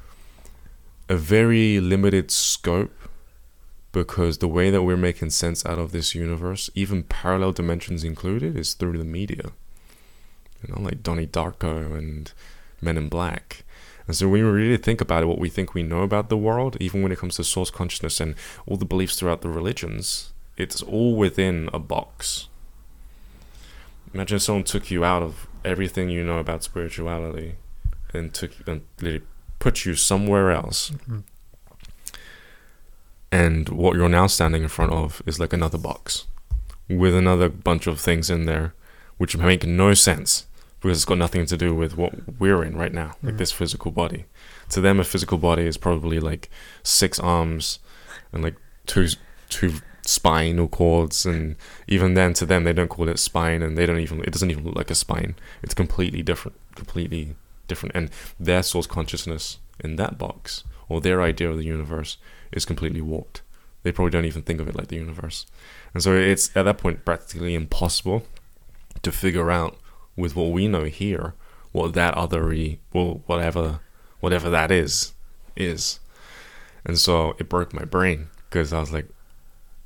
[1.08, 2.92] a very limited scope
[3.96, 8.54] because the way that we're making sense out of this universe, even parallel dimensions included,
[8.54, 9.52] is through the media.
[10.62, 12.30] You know, like Donnie Darko and
[12.82, 13.64] Men in Black.
[14.06, 16.36] And so when we really think about it, what we think we know about the
[16.36, 18.34] world, even when it comes to source consciousness and
[18.66, 22.48] all the beliefs throughout the religions, it's all within a box.
[24.12, 27.54] Imagine someone took you out of everything you know about spirituality
[28.12, 29.24] and took and literally
[29.58, 30.90] put you somewhere else.
[30.90, 31.20] Mm-hmm.
[33.32, 36.26] And what you're now standing in front of is like another box
[36.88, 38.72] with another bunch of things in there
[39.18, 40.46] which make no sense
[40.80, 43.38] because it's got nothing to do with what we're in right now, like Mhm.
[43.38, 44.26] this physical body.
[44.70, 46.50] To them, a physical body is probably like
[46.82, 47.78] six arms
[48.32, 49.08] and like two
[49.48, 51.56] two spinal cords, and
[51.88, 54.50] even then, to them, they don't call it spine, and they don't even it doesn't
[54.50, 55.34] even look like a spine.
[55.62, 57.34] It's completely different, completely
[57.68, 62.18] different, and their source consciousness in that box or their idea of the universe
[62.52, 63.42] is completely warped.
[63.82, 65.46] They probably don't even think of it like the universe,
[65.94, 68.24] and so it's at that point practically impossible
[69.02, 69.78] to figure out
[70.16, 71.34] with what we know here
[71.72, 73.80] what that othery well whatever
[74.20, 75.12] whatever that is
[75.54, 76.00] is.
[76.84, 79.08] And so it broke my brain because i was like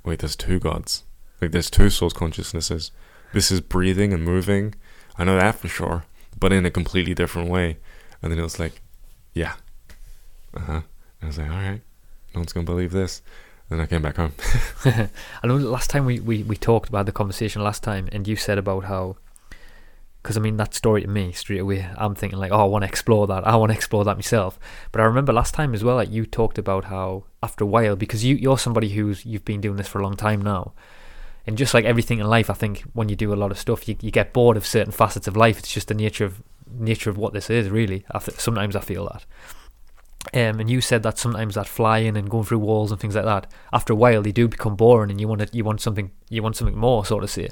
[0.05, 1.05] wait there's two gods.
[1.41, 2.91] Like there's two source consciousnesses.
[3.33, 4.75] This is breathing and moving.
[5.19, 6.05] I know that for sure
[6.39, 7.77] but in a completely different way.
[8.23, 8.81] And then it was like
[9.35, 9.55] yeah.
[10.55, 10.73] Uh-huh.
[10.73, 10.85] And
[11.23, 11.83] i was like all right
[12.35, 13.23] no one's gonna believe this
[13.69, 14.33] then i came back home
[15.43, 18.37] I know last time we, we, we talked about the conversation last time, and you
[18.37, 19.17] said about how,
[20.23, 22.83] because I mean that story to me straight away, I'm thinking like, oh, I want
[22.83, 23.47] to explore that.
[23.47, 24.59] I want to explore that myself.
[24.93, 27.97] But I remember last time as well, like you talked about how after a while,
[27.97, 30.73] because you you're somebody who's you've been doing this for a long time now,
[31.47, 33.89] and just like everything in life, I think when you do a lot of stuff,
[33.89, 35.59] you you get bored of certain facets of life.
[35.59, 38.05] It's just the nature of nature of what this is, really.
[38.11, 39.25] I th- sometimes I feel that.
[40.35, 43.25] Um, and you said that sometimes that flying and going through walls and things like
[43.25, 46.11] that, after a while they do become boring, and you want to, you want something
[46.29, 47.49] you want something more, sort of say.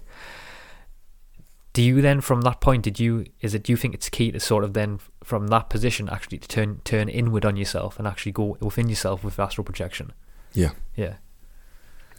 [1.73, 3.63] Do you then, from that point, did you is it?
[3.63, 6.81] Do you think it's key to sort of then from that position actually to turn
[6.85, 10.13] turn inward on yourself and actually go within yourself with astral projection?
[10.55, 11.15] yeah Yeah.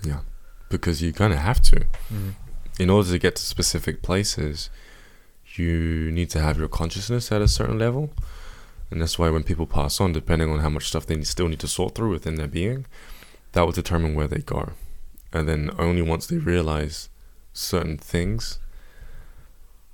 [0.04, 0.20] yeah
[0.70, 2.34] because you kind of have to Mm.
[2.80, 4.70] in order to get to specific places,
[5.56, 8.12] you need to have your consciousness at a certain level.
[8.92, 11.60] And that's why when people pass on, depending on how much stuff they still need
[11.60, 12.86] to sort through within their being,
[13.52, 14.72] that will determine where they go.
[15.32, 17.10] And then only once they realize
[17.54, 18.60] certain things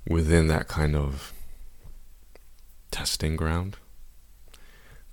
[0.08, 1.34] within that kind of
[2.91, 3.77] testing ground,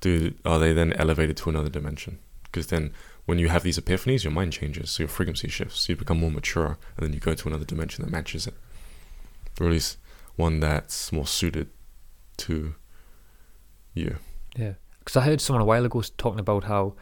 [0.01, 2.19] do are they then elevated to another dimension?
[2.45, 2.93] Because then
[3.25, 6.21] when you have these epiphanies, your mind changes, so your frequency shifts, so you become
[6.21, 8.55] more mature, and then you go to another dimension that matches it,
[9.61, 9.97] or at least
[10.37, 11.69] one that's more suited
[12.37, 12.75] to
[13.95, 14.17] you.
[14.57, 16.95] Yeah, because I heard someone a while ago talking about how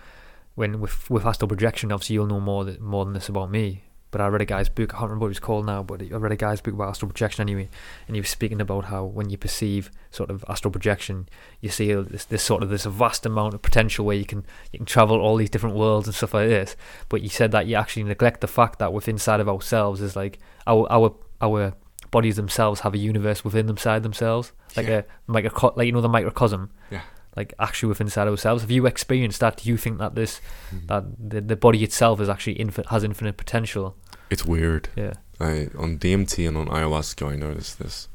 [0.54, 3.84] when with with astral projection, obviously you'll know more th- more than this about me.
[4.12, 4.92] But I read a guy's book.
[4.92, 7.08] I can't remember what it's called now, but I read a guy's book about astral
[7.08, 7.68] projection anyway,
[8.08, 11.28] and he was speaking about how when you perceive sort of astral projection,
[11.60, 14.80] you see this, this sort of this vast amount of potential where you can you
[14.80, 16.74] can travel all these different worlds and stuff like this.
[17.08, 20.16] But you said that you actually neglect the fact that within inside of ourselves is
[20.16, 21.74] like our our our
[22.10, 25.02] bodies themselves have a universe within themside themselves, like Yeah.
[25.28, 27.02] a like a co- like you know the microcosm Yeah.
[27.36, 28.62] like actually within inside ourselves.
[28.62, 29.58] Have you experienced that?
[29.58, 30.40] Do you think that this
[30.74, 30.86] Mm.
[30.88, 33.96] that the, the body itself is actually infin- has infinite potential?
[34.30, 34.88] It's weird.
[34.96, 35.14] Yeah.
[35.40, 38.08] I on DMT and on ayahuasca, I noticed this.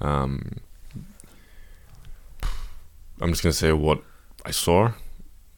[0.00, 0.58] Um,
[3.20, 4.02] I'm just gonna say what
[4.44, 4.92] I saw.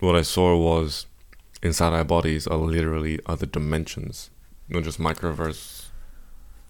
[0.01, 1.07] What I saw was
[1.63, 4.31] inside our bodies are literally other dimensions,
[4.69, 5.84] not just microverse,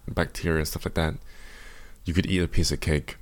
[0.07, 1.15] bacteria and stuff like that.
[2.05, 3.17] You could eat a piece of cake,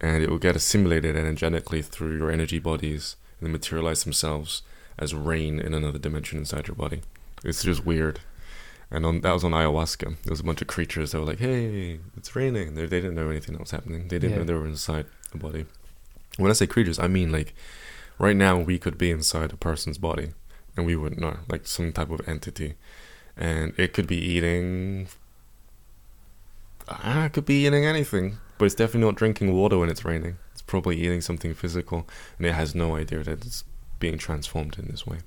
[0.00, 4.62] and it will get assimilated energetically through your energy bodies and materialize themselves
[4.98, 7.00] as rain in another dimension inside your body.
[7.44, 8.20] It's just weird
[8.90, 10.04] and on that was on ayahuasca.
[10.22, 13.14] There was a bunch of creatures that were like, "Hey, it's raining." They, they didn't
[13.16, 14.02] know anything that was happening.
[14.08, 14.36] They didn't Yeah.
[14.38, 15.64] know they were inside the body.
[16.36, 17.54] When I say creatures, I mean like
[18.18, 20.34] right now we could be inside a person's body
[20.76, 22.74] and we wouldn't know, like some type of entity,
[23.36, 25.08] and it could be eating.
[27.02, 30.36] Ah, it could be eating anything, but it's definitely not drinking water when it's raining.
[30.52, 33.64] It's probably eating something physical, and it has no idea that it's
[33.98, 35.18] being transformed in this way.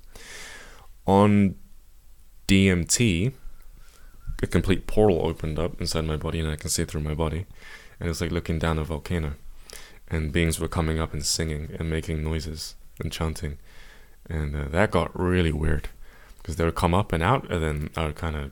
[1.08, 1.56] On
[2.48, 3.34] DMT,
[4.44, 7.46] a complete portal opened up inside my body, and I can see through my body,
[8.00, 9.34] and it's like looking down a volcano,
[10.08, 13.58] and beings were coming up and singing and making noises and chanting,
[14.30, 15.90] and uh, that got really weird
[16.38, 18.52] because they would come up and out, and then I would kind of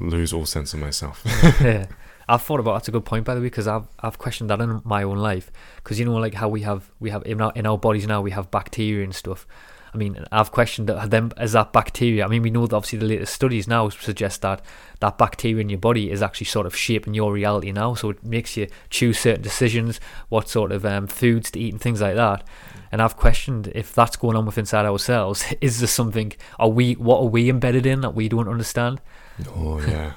[0.00, 1.22] lose all sense of myself.
[1.60, 1.86] yeah.
[2.28, 4.60] I've thought about that's a good point by the way because I've I've questioned that
[4.60, 7.52] in my own life because you know like how we have we have in our
[7.56, 9.46] in our bodies now we have bacteria and stuff.
[9.92, 12.24] I mean, I've questioned that them as that bacteria.
[12.24, 14.62] I mean, we know that obviously the latest studies now suggest that
[15.00, 17.94] that bacteria in your body is actually sort of shaping your reality now.
[17.94, 21.80] So it makes you choose certain decisions, what sort of um, foods to eat and
[21.80, 22.46] things like that.
[22.92, 25.44] And I've questioned if that's going on with inside ourselves.
[25.60, 26.34] Is there something?
[26.58, 26.94] Are we?
[26.94, 29.00] What are we embedded in that we don't understand?
[29.48, 30.14] Oh yeah,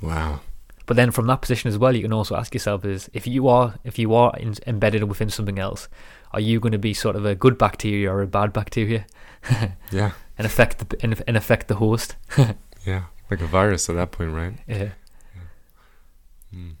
[0.00, 0.40] wow.
[0.86, 3.48] But then from that position as well, you can also ask yourself: is if you
[3.48, 5.88] are if you are in, embedded within something else,
[6.32, 9.06] are you going to be sort of a good bacteria or a bad bacteria?
[9.90, 12.16] Yeah, and affect the and, and affect the host.
[12.86, 14.54] yeah, like a virus at that point, right?
[14.68, 14.90] yeah.
[16.54, 16.74] Mm.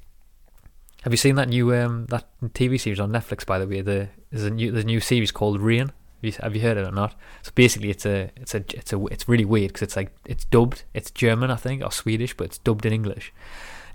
[1.02, 3.44] Have you seen that new um that TV series on Netflix?
[3.44, 5.92] By the way, the there's a new there's a new series called Rain.
[6.22, 7.14] Have you, have you heard it or not?
[7.42, 10.44] So basically, it's a it's a it's a it's really weird because it's like it's
[10.44, 10.84] dubbed.
[10.94, 13.32] It's German, I think, or Swedish, but it's dubbed in English.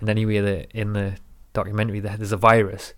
[0.00, 1.16] And anyway, the in the
[1.54, 2.94] documentary, there- there's a virus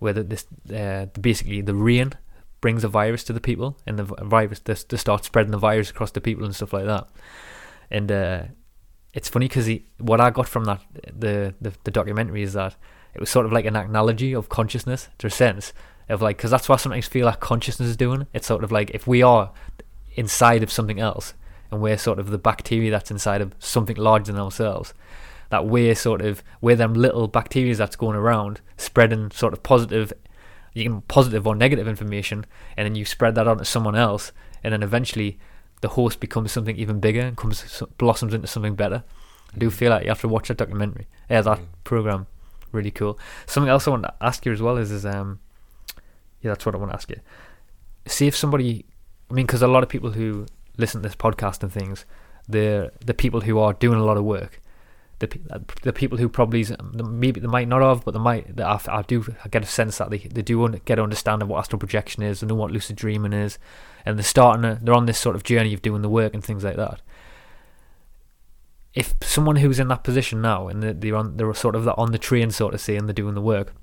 [0.00, 2.12] where the, this uh, basically the rain
[2.60, 5.90] brings a virus to the people, and the virus to, to start spreading the virus
[5.90, 7.08] across the people and stuff like that.
[7.90, 8.42] And uh,
[9.14, 9.68] it's funny because
[9.98, 10.80] what I got from that
[11.16, 12.74] the, the the documentary is that
[13.14, 15.72] it was sort of like an analogy of consciousness to a sense
[16.08, 18.26] of like because that's what I sometimes feel like consciousness is doing.
[18.32, 19.52] It's sort of like if we are
[20.14, 21.34] inside of something else
[21.70, 24.94] and we're sort of the bacteria that's inside of something larger than ourselves.
[25.48, 30.12] That we're sort of we're them little bacteria that's going around spreading sort of positive,
[30.74, 34.32] you can positive or negative information, and then you spread that on to someone else,
[34.62, 35.38] and then eventually
[35.82, 39.02] the host becomes something even bigger and comes blossoms into something better.
[39.54, 41.06] I do feel like you have to watch that documentary.
[41.28, 42.26] Yeah, that program,
[42.70, 43.18] really cool.
[43.46, 45.40] Something else I want to ask you as well is, is um,
[46.42, 47.20] yeah, that's what I want to ask you.
[48.06, 48.84] See if somebody,
[49.30, 52.04] I mean, because a lot of people who listen to this podcast and things,
[52.48, 54.60] they're the people who are doing a lot of work.
[55.20, 58.56] The, the people who probably um, maybe they might not have, but they might.
[58.56, 61.48] They, I, I do get a sense that they they do get an understanding of
[61.48, 63.56] what astral projection is, and know what lucid dreaming is,
[64.04, 64.62] and they're starting.
[64.62, 67.00] To, they're on this sort of journey of doing the work and things like that.
[68.94, 72.10] If someone who's in that position now and they're, they're on, they're sort of on
[72.10, 73.74] the train, sort of say, and they're doing the work,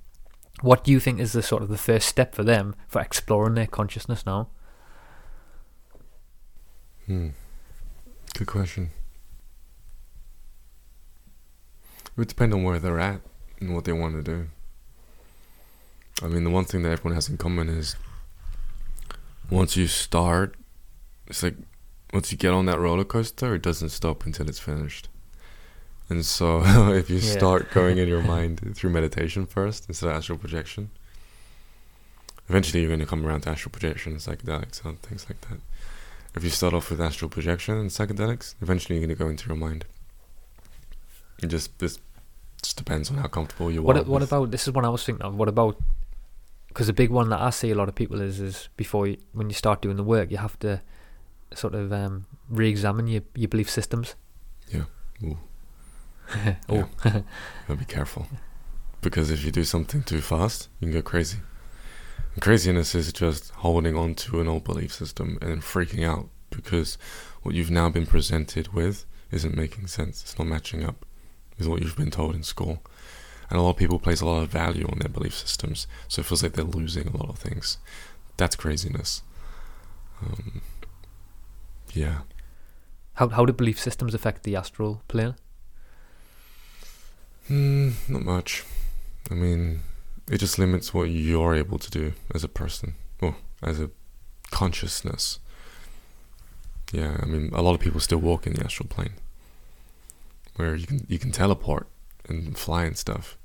[0.62, 3.56] what do you think is the sort of the first step for them for exploring
[3.56, 4.50] their consciousness now?
[7.06, 7.30] Hmm.
[8.36, 8.91] Good question.
[12.06, 13.22] It would depend on where they're at
[13.60, 14.48] and what they want to do.
[16.22, 17.95] I mean, the one thing that everyone has in common is
[19.50, 20.56] once you start,
[21.28, 21.56] it's like
[22.13, 25.08] once you get on that roller coaster, it doesn't stop until it's finished.
[26.10, 26.62] And so,
[26.93, 27.32] if you Yeah.
[27.38, 30.89] start going in your mind through meditation first instead of astral projection,
[32.50, 35.60] eventually you're going to come around to astral projection and psychedelics and things like that.
[36.36, 39.48] If you start off with astral projection and psychedelics, eventually you're going to go into
[39.48, 39.86] your mind.
[41.41, 42.00] It just this
[42.62, 43.84] just depends on how comfortable you are.
[43.84, 45.36] What what with- about this is one I was thinking of.
[45.36, 45.78] What about
[46.67, 49.17] because the big one that I see a lot of people is is before you,
[49.34, 50.82] when you start doing the work, you have to
[51.56, 54.15] sort of um, re-examine your your belief systems.
[54.67, 54.84] Yeah.
[55.24, 55.38] Ooh.
[56.70, 57.24] oh, Gotta
[57.78, 58.28] be careful.
[59.02, 61.39] Because if you do something too fast, you can go crazy.
[62.34, 66.30] And craziness is just holding on to an old belief system and then freaking out
[66.50, 66.98] because
[67.42, 70.22] what you've now been presented with isn't making sense.
[70.24, 71.06] It's not matching up
[71.58, 72.84] with what you've been told in school.
[73.50, 76.20] And a lot of people place a lot of value on their belief systems, so
[76.20, 77.80] it feels like they're losing a lot of things.
[78.38, 79.24] That's craziness.
[80.22, 80.62] Um,
[81.94, 82.20] yeah.
[83.13, 85.36] how how do belief systems affect the astral plane?
[87.50, 88.64] Hmm, not much.
[89.30, 89.82] I mean,
[90.30, 93.90] it just limits what you're able to do as a person, or as a
[94.52, 95.40] consciousness.
[96.92, 99.13] Yeah, I mean, a lot of people still walk in the astral plane,
[100.56, 101.88] where you can you can teleport
[102.28, 103.36] and fly and stuff.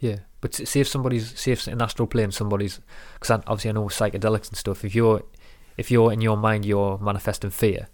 [0.00, 2.80] Yeah, but see if somebody's see if in astral plane somebody's
[3.14, 4.84] because obviously I know psychedelics and stuff.
[4.84, 5.22] If you're
[5.76, 7.88] if you're in your mind you're manifesting fear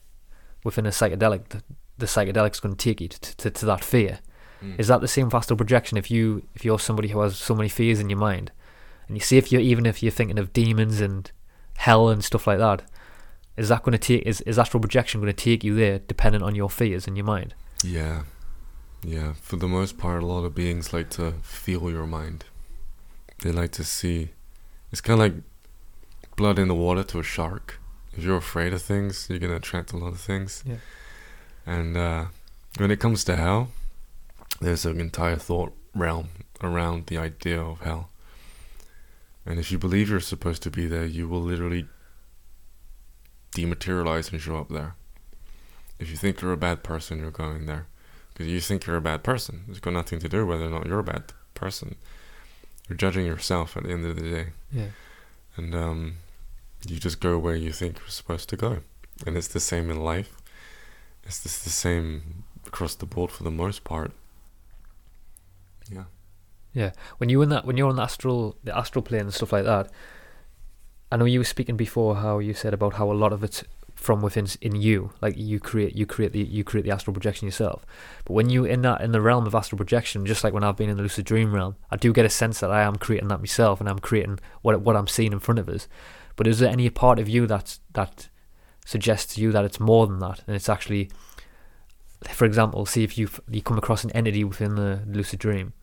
[0.64, 1.62] within a psychedelic, the,
[1.98, 4.20] the psychedelic's going to take you to, to, to that fear.
[4.78, 5.98] Is that the same astral projection?
[5.98, 8.52] If you if you're somebody who has so many fears in your mind,
[9.08, 11.30] and you see if you're even if you're thinking of demons and
[11.76, 12.82] hell and stuff like that,
[13.56, 16.44] is that going to take is is astral projection going to take you there dependent
[16.44, 17.54] on your fears in your mind?
[17.84, 18.22] Yeah,
[19.04, 19.34] yeah.
[19.34, 22.44] For the most part, a lot of beings like to feel your mind.
[23.40, 24.30] They like to see.
[24.90, 25.42] It's kind of like
[26.36, 27.80] blood in the water to a shark.
[28.16, 30.62] If you're afraid of things, you're gonna attract a lot of things.
[30.66, 30.76] Yeah.
[31.66, 32.26] And uh,
[32.78, 33.68] when it comes to hell,
[34.64, 36.28] there's an entire thought realm
[36.62, 38.10] around the idea of hell.
[39.44, 41.86] And if you believe you're supposed to be there, you will literally
[43.56, 44.94] dematerialize and show up there.
[45.98, 47.86] If you think you're a bad person, you're going there.
[48.32, 49.64] Because you think you're a bad person.
[49.68, 51.96] It's got nothing to do whether or not you're a bad person.
[52.88, 54.46] You're judging yourself at the end of the day.
[54.72, 54.86] Yeah.
[55.56, 56.14] And um,
[56.86, 58.78] you just go where you think you're supposed to go.
[59.26, 60.40] And it's the same in life.
[61.24, 64.12] It's the same across the board for the most part.
[65.92, 66.04] Yeah.
[66.74, 69.52] Yeah, when you're in that when you're on the astral the astral plane and stuff
[69.52, 69.90] like that,
[71.10, 73.62] I know you were speaking before how you said about how a lot of it's
[73.94, 77.46] from within in you, like you create you create the you create the astral projection
[77.46, 77.84] yourself.
[78.24, 80.76] But when you're in that in the realm of astral projection, just like when I've
[80.76, 83.28] been in the lucid dream realm, I do get a sense that I am creating
[83.28, 85.88] that myself and I'm creating what what I'm seeing in front of us.
[86.36, 88.28] But is there any part of you that that
[88.86, 91.10] suggests to you that it's more than that and it's actually
[92.30, 95.74] for example, see if you you come across an entity within the lucid dream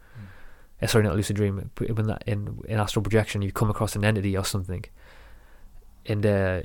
[0.81, 3.95] uh, sorry, not lucid dream, but when that in in astral projection, you come across
[3.95, 4.85] an entity or something,
[6.05, 6.61] and uh,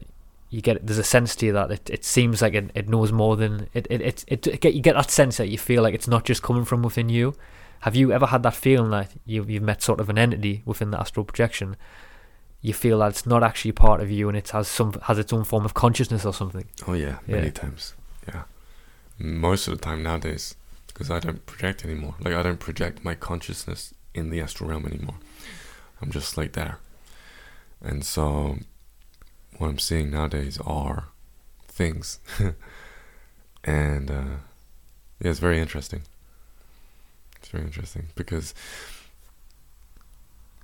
[0.50, 3.12] you get there's a sense to you that it, it seems like it, it knows
[3.12, 5.82] more than it it, it it it get you get that sense that you feel
[5.82, 7.34] like it's not just coming from within you.
[7.80, 10.90] Have you ever had that feeling that you you've met sort of an entity within
[10.90, 11.76] the astral projection?
[12.62, 15.32] You feel that it's not actually part of you, and it has some has its
[15.34, 16.64] own form of consciousness or something.
[16.86, 17.36] Oh yeah, Yeah.
[17.36, 17.94] many times.
[18.26, 18.44] Yeah,
[19.18, 20.54] most of the time nowadays,
[20.86, 22.14] because I don't project anymore.
[22.20, 25.16] Like I don't project my consciousness in the astral realm anymore.
[26.00, 26.78] I'm just like there,
[27.80, 28.58] and so
[29.58, 31.08] what I'm seeing nowadays are
[31.68, 32.18] things,
[33.64, 34.36] and uh,
[35.20, 36.02] yeah, it's very interesting.
[37.36, 38.54] It's very interesting because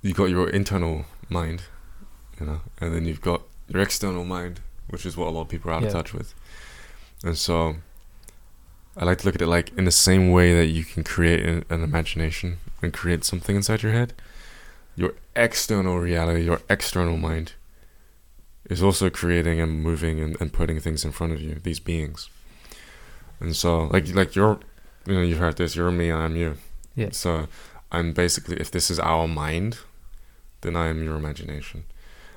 [0.01, 1.63] you got your internal mind,
[2.39, 5.49] you know, and then you've got your external mind, which is what a lot of
[5.49, 5.87] people are out Yeah.
[5.89, 6.33] of touch with.
[7.23, 7.75] And so
[8.97, 11.45] I like to look at it like in the same way that you can create
[11.45, 14.13] an, an imagination and create something inside your head,
[14.95, 17.53] your external reality, your external mind
[18.69, 22.29] is also creating and moving and, and putting things in front of you, these beings.
[23.39, 24.59] And so like like you're
[25.05, 26.57] you know, you've heard this, you're me, I'm you.
[26.95, 27.09] Yeah.
[27.11, 27.47] So
[27.91, 29.79] I'm basically if this is our mind,
[30.61, 31.85] then I am your imagination.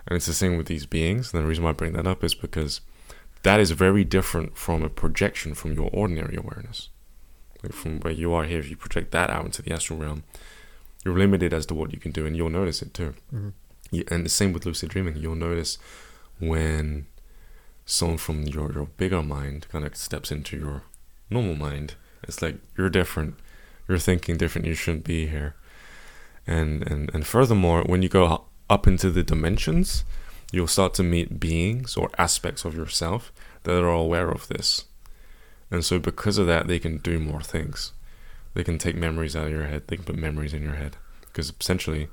[0.07, 1.33] And it's the same with these beings.
[1.33, 2.81] And the reason why I bring that up is because
[3.45, 6.89] that is very different from a projection from your ordinary awareness.
[7.63, 10.25] Like from where you are here, if you project that out into the astral realm,
[11.05, 13.15] you're limited as to what you can do, and you'll notice it too.
[13.33, 13.53] Mhm.
[13.91, 15.17] You, and the same with lucid dreaming.
[15.17, 15.79] You'll notice
[16.41, 17.07] when
[17.87, 20.83] someone from your, your bigger mind kind of steps into your
[21.31, 21.95] normal mind.
[22.23, 23.35] It's like you're different.
[23.87, 24.67] You're thinking different.
[24.67, 25.55] You shouldn't be here.
[26.47, 30.05] And and and furthermore, when you go up into the dimensions,
[30.55, 33.33] you'll start to meet beings or aspects of yourself
[33.65, 34.85] that are aware of this.
[35.69, 37.93] And so because of that, they can do more things.
[38.55, 39.83] They can take memories out of your head.
[39.89, 42.09] They can put memories in your head because essentially,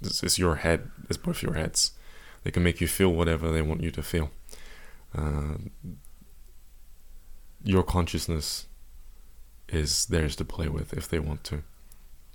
[0.00, 0.88] it's, it's your head.
[1.08, 1.92] It's both your heads.
[2.44, 4.30] They can make you feel whatever they want you to feel.
[5.16, 5.54] Uh,
[7.64, 8.66] your consciousness
[9.68, 11.64] is theirs to play with if they want to,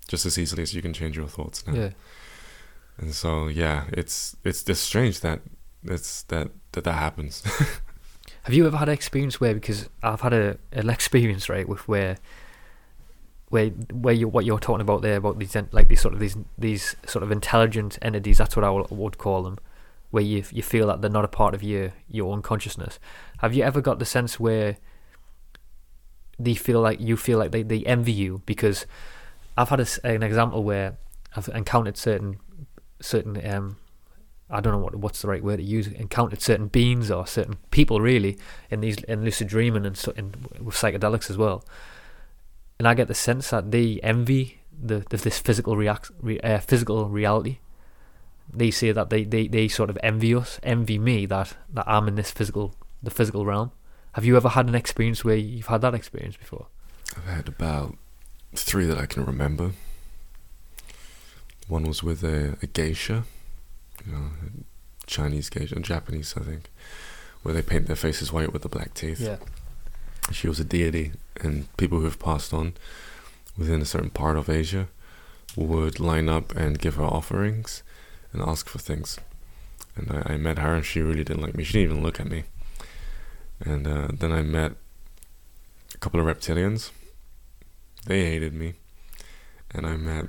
[0.10, 1.74] just as easily as you can change your thoughts now.
[1.74, 1.90] Yeah,
[2.98, 5.42] And so yeah, it's it's just strange that
[5.84, 7.44] it's that that that happens.
[8.44, 11.88] Have you ever had an experience where because I've had a an experience right with
[11.88, 12.18] where
[13.50, 16.36] where where you what you're talking about there about these like these sort of these
[16.58, 19.58] these sort of intelligent entities that's what I would call them
[20.12, 23.00] where you you feel that they're not a part of your your unconsciousness.
[23.40, 24.78] Have you ever got the sense where
[26.38, 28.86] they feel like you feel like they, they envy you because
[29.58, 30.98] I've had a an example where
[31.36, 32.40] I've encountered certain
[33.02, 33.78] certain um
[34.50, 35.88] I don't know what what's the right word to use.
[35.88, 38.38] Encountered certain beings or certain people really
[38.70, 40.34] in these in lucid dreaming and in,
[40.64, 41.64] with psychedelics as well.
[42.80, 47.08] And I get the sense that they envy the, this physical react re, uh, physical
[47.08, 47.60] reality.
[48.52, 52.08] They say that they, they, they sort of envy us, envy me that, that I'm
[52.08, 53.72] in this physical the physical realm.
[54.14, 56.68] Have you ever had an experience where you've had that experience before?
[57.18, 57.96] I've had about
[58.56, 59.72] three that I can remember.
[61.74, 63.24] One was with a, a geisha,
[64.06, 66.70] you know, a Chinese geisha, and Japanese, I think,
[67.42, 69.20] where they paint their faces white with the black teeth.
[69.20, 69.38] Yeah.
[70.32, 72.74] She was a deity, and people who have passed on
[73.58, 74.88] within a certain part of Asia
[75.56, 77.82] would line up and give her offerings
[78.32, 79.18] and ask for things.
[79.96, 81.64] And I, I met her, and she really didn't like me.
[81.64, 82.44] She didn't even look at me.
[83.60, 84.74] And uh, then I met
[85.96, 86.92] a couple of reptilians.
[88.06, 88.76] They hated me.
[89.72, 90.26] And I met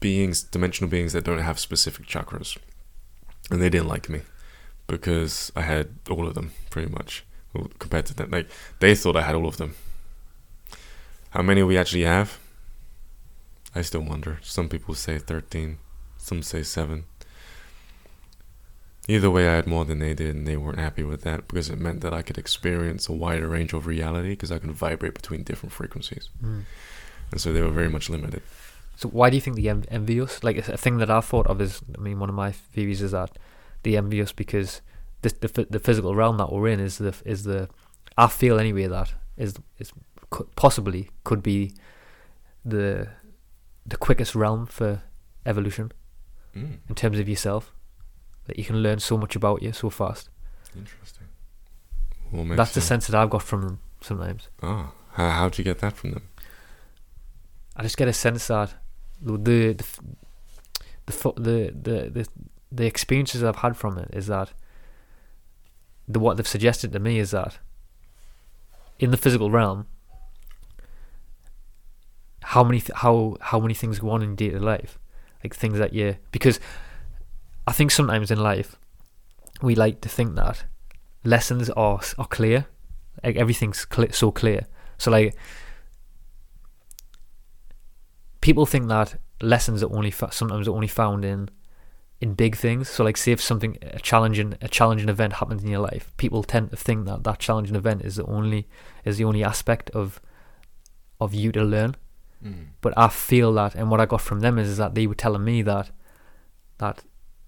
[0.00, 2.58] beings, dimensional beings that don't have specific chakras.
[3.50, 4.22] And they didn't like me
[4.86, 7.24] because I had all of them, pretty much.
[7.52, 8.30] well, compared to them.
[8.30, 8.48] Like
[8.78, 9.74] they thought I had all of them.
[11.30, 12.38] How many we actually have?
[13.74, 14.38] I still wonder.
[14.42, 15.78] Some people say thirteen,
[16.18, 17.04] some say seven.
[19.08, 21.68] Either way, I had more than they did, and they weren't happy with that because
[21.68, 25.14] it meant that I could experience a wider range of reality because I can vibrate
[25.14, 26.28] between different frequencies.
[26.44, 26.64] Mm.
[27.32, 28.42] And so they were very much limited.
[29.00, 30.20] So why do you think the en- envy?
[30.42, 33.12] Like a thing that I've thought of is, I mean, one of my theories is
[33.12, 33.30] that
[33.82, 34.82] the envious because
[35.22, 37.70] the the, the physical realm that we're in is the is the
[38.18, 39.92] I feel anyway that is is
[40.28, 41.72] cou- possibly could be
[42.62, 43.08] the
[43.86, 45.00] the quickest realm for
[45.46, 45.92] evolution
[46.54, 47.72] Mm, in terms of yourself.
[48.46, 50.28] That you can learn so much about you so fast.
[50.76, 51.28] interesting.
[52.32, 54.48] What makes That's the sense that I've got from them sometimes.
[54.62, 56.28] Oh, how, how'd you get that from them?
[57.76, 58.74] I just get a sense that
[59.22, 59.76] the
[61.06, 62.28] the the the
[62.72, 64.52] the experiences I've had from it is that
[66.08, 67.58] the what they've suggested to me is that
[68.98, 69.86] in the physical realm,
[72.42, 74.98] how many th- how how many things go on in to life,
[75.42, 76.60] like things that you because
[77.66, 78.76] I think sometimes in life
[79.62, 80.64] we like to think that
[81.24, 82.66] lessons are are clear,
[83.22, 84.66] like everything's cl- so clear.
[84.98, 85.36] So like
[88.40, 91.50] people think that lessons are only fa- sometimes are only found in
[92.20, 92.88] in big things.
[92.88, 96.42] So like say if something a challenging a challenging event happens in your life, people
[96.42, 98.68] tend to think that that challenging event is the only
[99.04, 100.20] is the only aspect of
[101.20, 101.96] of you to learn.
[102.44, 102.68] Mm.
[102.80, 105.14] But I feel that, and what I got from them is, is that they were
[105.14, 105.90] telling me that
[106.78, 107.04] that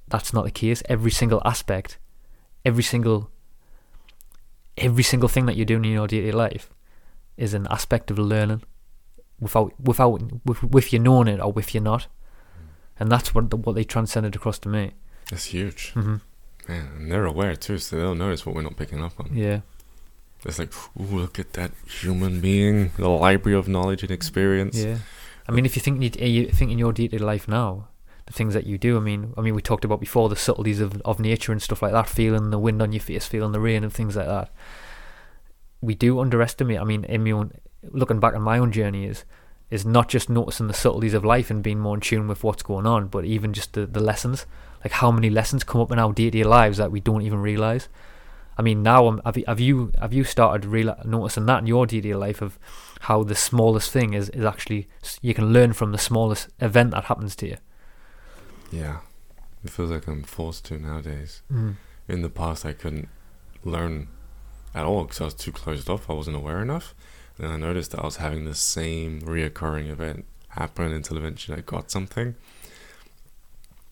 [0.08, 0.82] that's not the case.
[0.88, 1.98] Every single aspect,
[2.64, 3.30] every single
[4.76, 6.70] every single thing that you're doing in your day to day life
[7.36, 8.62] is an aspect of learning,
[9.42, 10.12] without without
[10.46, 12.06] with, with you knowing it or with you not,
[12.98, 14.92] and that's what the, what they transcended across to me.
[15.30, 15.90] That's huge.
[15.92, 16.16] hmm
[16.68, 19.30] Man, and they're aware too, so they'll notice what we're not picking up on.
[19.34, 19.60] Yeah,
[20.44, 24.76] It's like, ooh, look at that human being, the library of knowledge and experience.
[24.78, 24.98] yeah.
[25.48, 27.88] I mean, if you think you, you think in your day to day life now,
[28.26, 28.96] the things that you do.
[28.96, 31.82] I mean, I mean, we talked about before the subtleties of of nature and stuff
[31.82, 32.08] like that.
[32.08, 34.48] Feeling the wind on your face, feeling the rain, and things like that.
[35.80, 36.78] We do underestimate.
[36.78, 37.50] I mean, in my own
[37.90, 39.24] looking back on my own journey is
[39.70, 42.62] is not just noticing the subtleties of life and being more in tune with what's
[42.62, 44.44] going on, but even just the, the lessons.
[44.84, 47.22] Like how many lessons come up in our day to day lives that we don't
[47.22, 47.88] even realize.
[48.58, 51.66] I mean, now um, have, you- have you have you started reali- noticing that in
[51.66, 52.58] your day to day life of
[53.00, 54.88] how the smallest thing is is actually
[55.22, 57.56] you can learn from the smallest event that happens to you.
[58.70, 58.98] Yeah.
[59.64, 61.42] It feels like I'm forced to nowadays.
[61.50, 61.76] Mm.
[62.08, 63.08] In the past, I couldn't
[63.64, 64.08] learn
[64.74, 66.10] at all because I was too closed off.
[66.10, 66.94] I wasn't aware enough.
[67.42, 71.60] Then I noticed that I was having the same reoccurring event happen until eventually I
[71.62, 72.36] got something.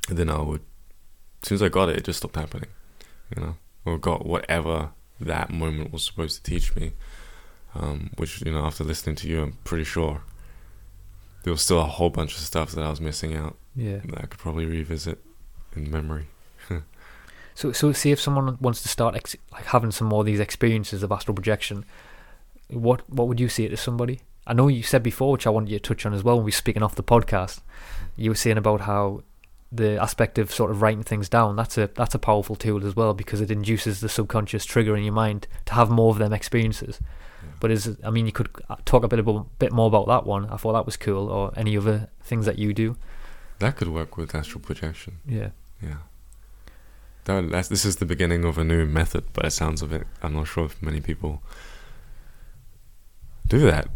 [0.09, 0.61] And then I would,
[1.43, 2.71] as soon as I got it, it just stopped happening,
[3.35, 4.91] you know, or got whatever
[5.21, 6.93] that moment was supposed to teach me.
[7.75, 10.23] Um, which, you know, after listening to you, I'm pretty sure
[11.43, 13.99] there was still a whole bunch of stuff that I was missing out Yeah.
[14.05, 15.19] that I could probably revisit
[15.75, 16.27] in memory.
[17.57, 20.41] So, so see if someone wants to start ex- like having some more of these
[20.41, 21.85] experiences of astral projection,
[22.73, 24.21] what what would you say to somebody?
[24.47, 26.45] I know you said before, which I wanted you to touch on as well when
[26.45, 27.61] we were speaking off the podcast.
[28.17, 29.23] You were saying about how
[29.73, 32.97] the aspect of sort of writing things down that's a that's a powerful tool as
[32.97, 36.33] well because it induces the subconscious trigger in your mind to have more of them
[36.33, 36.99] experiences.
[37.61, 38.49] But is I mean you could
[38.85, 40.47] talk a bit about bit more about that one.
[40.47, 42.97] I thought that was cool, or any other things that you do.
[43.59, 45.19] That could work with astral projection.
[45.27, 45.51] Yeah.
[45.83, 45.99] Yeah.
[47.25, 50.07] That, this is the beginning of a new method, by the sounds of it.
[50.23, 51.43] I'm not sure if many people
[53.51, 53.89] do that.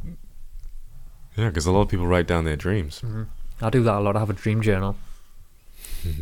[1.37, 3.01] Yeah, because a lot of people write down their dreams.
[3.01, 3.25] hmm
[3.61, 4.17] I do that a lot.
[4.17, 4.97] I have a dream journal.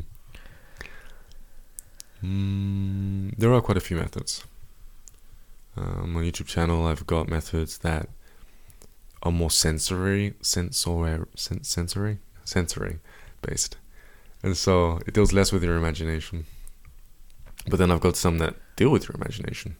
[2.24, 4.44] Mm, there are quite a few methods.
[5.76, 8.08] On my YouTube channel, I've got methods that
[9.24, 12.98] are more sensory, sensory, sen- sensory, sensory
[13.40, 13.76] based,
[14.42, 16.46] and so it deals less with your imagination.
[17.68, 19.76] But then I've got some that deal with your imagination.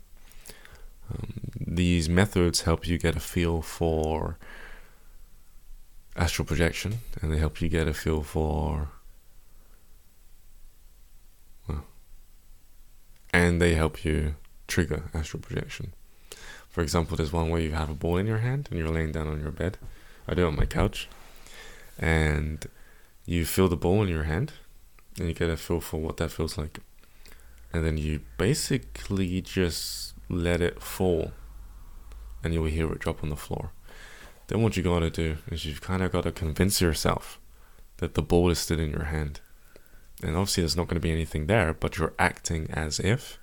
[1.10, 4.38] Um, these methods help you get a feel for
[6.14, 8.88] astral projection, and they help you get a feel for
[11.66, 11.84] well,
[13.32, 14.34] and they help you
[14.66, 15.94] trigger astral projection.
[16.68, 19.12] For example, there's one where you have a ball in your hand and you're laying
[19.12, 19.76] down on your bed.
[20.26, 21.08] I do it on my couch,
[21.98, 22.66] and
[23.26, 24.52] you feel the ball in your hand,
[25.18, 26.78] and you get a feel for what that feels like,
[27.72, 31.32] and then you basically just let it fall,
[32.42, 33.72] and you'll hear it drop on the floor.
[34.48, 37.38] Then what you gotta do is you've kind of got to convince yourself
[37.98, 39.40] that the ball is still in your hand
[40.22, 43.38] and obviously there's not going to be anything there but you're acting as if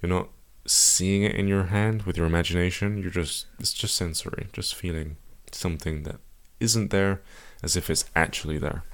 [0.00, 0.28] you're not
[0.66, 2.98] seeing it in your hand with your imagination.
[2.98, 5.16] You're just it's just sensory, just feeling
[5.50, 6.16] something that
[6.60, 7.22] isn't there
[7.62, 8.84] as if it's actually there.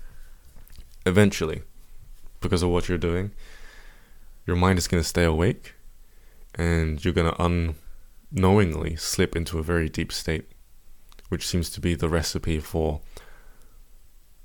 [1.07, 1.63] Eventually,
[2.41, 3.33] because of what you're doing,
[4.47, 5.75] your mind is going to stay awake
[6.59, 7.75] and you're going to
[8.33, 10.51] unknowingly slip into a very deep state,
[11.29, 13.01] which seems to be the recipe for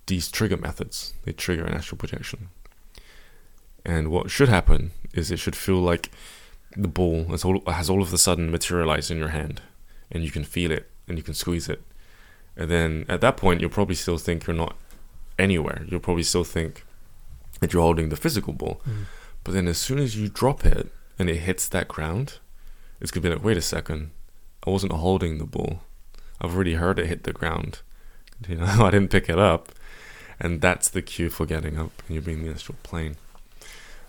[0.06, 1.16] these trigger methods.
[1.26, 2.50] They trigger an astral projection.
[3.84, 6.12] And what should happen is it should feel like
[6.78, 9.62] the ball has all, has all of a sudden materialized in your hand
[10.12, 11.82] and you can feel it and you can squeeze it.
[12.56, 14.78] And then at that point, you'll probably still think you're not
[15.40, 15.86] anywhere.
[15.90, 16.86] You'll probably still think
[17.60, 18.82] that you're holding the physical ball.
[18.88, 19.06] Mm.
[19.44, 20.92] But then as soon as you drop it
[21.24, 22.40] and it hits that ground,
[23.00, 24.12] it's to be like, wait a second,
[24.68, 25.80] I wasn't holding the ball.
[26.42, 27.80] I've already heard it hit the ground.
[28.50, 29.72] You know, I didn't pick it up.
[30.38, 33.16] And that's the cue for getting up and you're being the astral plane.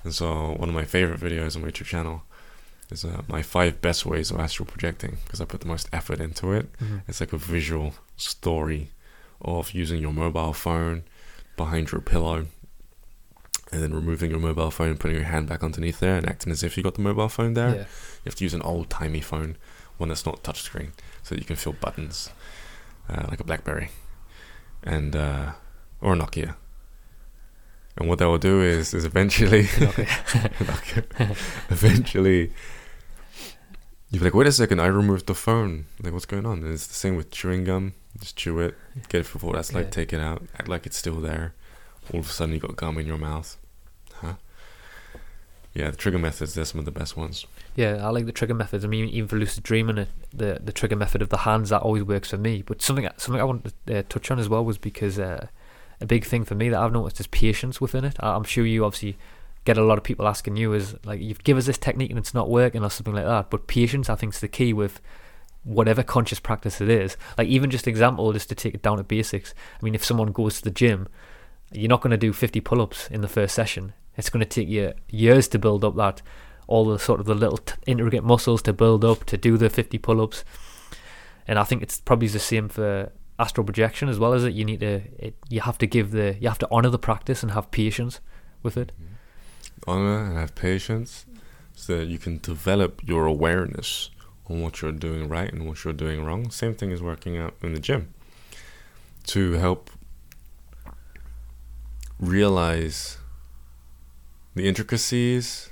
[0.03, 2.25] And so one of my favorite videos on my YouTube channel
[2.91, 6.21] is uh, my five best ways of astral projecting because I put the most effort
[6.21, 6.67] into it.
[6.79, 7.03] Mhm.
[7.07, 8.91] It's like a visual story
[9.41, 11.05] of using your mobile phone
[11.57, 12.47] behind your pillow
[13.75, 16.63] and then removing your mobile phone, putting your hand back underneath there and acting as
[16.63, 17.71] if you got the mobile phone there.
[17.71, 17.81] Yeah.
[17.81, 19.57] You have to use an old timey phone,
[19.99, 20.93] one that's not touchscreen,
[21.25, 22.31] so that you can feel buttons,
[23.09, 23.91] uh, like a BlackBerry,
[24.85, 25.53] and uh,
[26.01, 26.55] or a Nokia.
[27.97, 29.63] And what that will do is, is eventually,
[31.71, 32.53] eventually,
[34.11, 35.87] you're like, wait a second, I removed the phone.
[36.03, 36.63] Like, what's going on?
[36.63, 37.95] And it's the same with chewing gum.
[38.21, 38.77] Just chew it,
[39.09, 39.91] get it for what that's like, Yeah.
[39.91, 41.55] take it out, act like it's still there.
[42.13, 43.57] All of a sudden, you got gum in your mouth.
[44.21, 44.35] Huh?
[45.73, 47.47] Yeah, the trigger methods, they're some of the best ones.
[47.75, 48.85] Yeah, I like the trigger methods.
[48.85, 52.05] I mean, even for lucid dreaming, the the trigger method of the hands that always
[52.05, 52.63] works for me.
[52.63, 55.49] But something something I wanted to uh, touch on as well was because uh,
[56.01, 58.17] a big thing for me that I've noticed is patience within it.
[58.21, 59.17] I- I'm sure you obviously
[59.65, 62.19] get a lot of people asking you is like you've give us this technique and
[62.21, 63.51] it's not working or something like that.
[63.51, 65.01] But patience, I think, is the key with
[65.65, 67.17] whatever conscious practice it is.
[67.37, 69.55] Like even just example, just to take it down to basics.
[69.81, 71.09] I mean, if someone goes to the gym,
[71.73, 73.95] you're not going to do 50 pull-ups in the first session.
[74.17, 76.23] It's going to take you years to build up that
[76.67, 79.69] all the sort of the little t- intricate muscles to build up to do the
[79.69, 80.45] 50 pull-ups.
[81.47, 84.55] And I think it's probably the same for astral projection as well as it.
[84.55, 87.43] You need to, it, you have to give the, you have to honor the practice
[87.43, 88.21] and have patience
[88.63, 88.93] with it.
[88.95, 89.91] Mm-hmm.
[89.91, 91.27] honor and have patience
[91.75, 94.11] so that you can develop your awareness
[94.49, 96.51] on what you're doing right and what you're doing wrong.
[96.51, 98.15] Same thing as working out in the gym
[99.27, 99.91] to help
[102.19, 103.19] realize
[104.55, 105.71] the intricacies,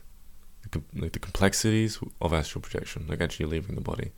[0.70, 4.12] the like the complexities of astral projection, like actually leaving the body.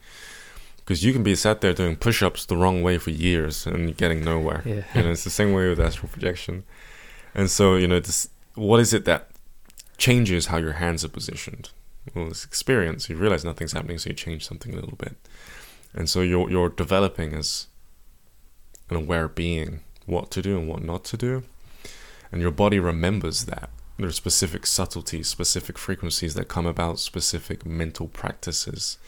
[0.76, 4.22] Because you can be sat there doing push-ups the wrong way for years and getting
[4.22, 4.62] nowhere.
[4.66, 4.82] Yeah.
[4.94, 6.64] You know, it's the same way with astral projection.
[7.34, 9.30] And so, you know, this, what is it that
[9.96, 11.70] changes how your hands are positioned?
[12.14, 13.08] Well, it's experience.
[13.08, 15.16] You realize nothing's happening, so you change something a little bit.
[15.94, 17.68] And so you're you're developing as
[18.90, 21.44] an aware being what to do and what not to do.
[22.30, 23.70] And your body remembers that.
[23.96, 28.98] There are specific subtleties, specific frequencies that come about, specific mental practices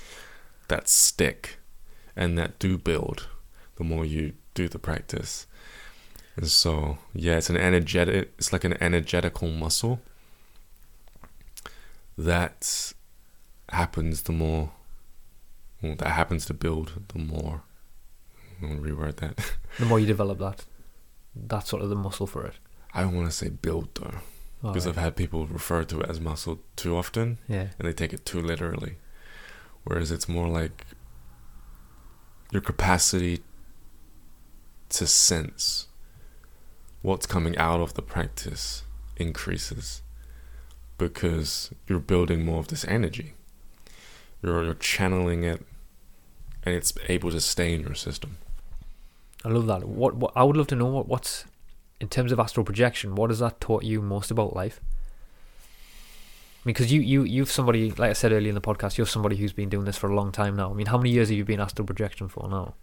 [0.68, 1.58] that stick
[2.14, 3.28] and that do build
[3.76, 5.46] the more you do the practice.
[6.36, 10.00] And so, yeah, it's an energetic, it's like an energetical muscle
[12.18, 12.92] that
[13.70, 14.72] happens the more,
[15.82, 17.62] well, that happens to build the more.
[18.62, 19.52] I'm to reword that.
[19.78, 20.64] The more you develop that,
[21.34, 22.54] that's sort of the muscle for it.
[22.94, 24.14] I don't want to say build though,
[24.62, 24.86] because.
[24.86, 28.24] I've had people refer to it as muscle too often yeah, and they take it
[28.24, 28.96] too literally.
[29.84, 30.86] Whereas it's more like
[32.50, 33.42] your capacity
[34.88, 35.86] to sense
[37.02, 38.82] what's coming out of the practice
[39.16, 40.02] increases
[40.98, 43.34] because you're building more of this energy.
[44.42, 45.64] You're, you're channeling it
[46.64, 48.38] and it's able to stay in your system.
[49.44, 49.86] I love that.
[49.86, 51.44] What, what I would love to know what, what's
[52.00, 53.14] in terms of astral projection.
[53.14, 54.80] What has that taught you most about life?
[54.82, 59.06] I mean Because you you you've somebody like I said earlier in the podcast, you're
[59.06, 60.70] somebody who's been doing this for a long time now.
[60.70, 62.74] I mean, how many years have you been astral projection for now?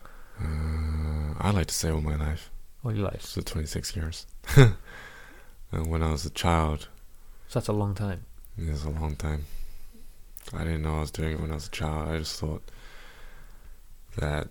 [0.42, 2.50] Uh, I like to say all my life.
[2.84, 3.22] All your life.
[3.22, 4.26] So 26 years.
[4.56, 6.88] and when I was a child,
[7.48, 8.26] So that's a long time.
[8.58, 9.46] It was a long time.
[10.54, 12.10] I didn't know I was doing it when I was a child.
[12.10, 12.64] I just thought
[14.18, 14.50] that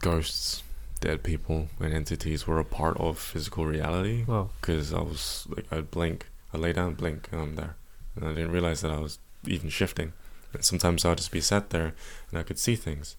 [0.00, 0.62] ghosts,
[0.98, 4.24] dead people, and entities were a part of physical reality.
[4.26, 7.76] Well, Because I was like, I'd blink, I'd lay down, blink, and I'm there.
[8.16, 10.12] And I didn't realize that I was even shifting.
[10.52, 11.94] And sometimes I'd just be sat there
[12.30, 13.16] and I could see things,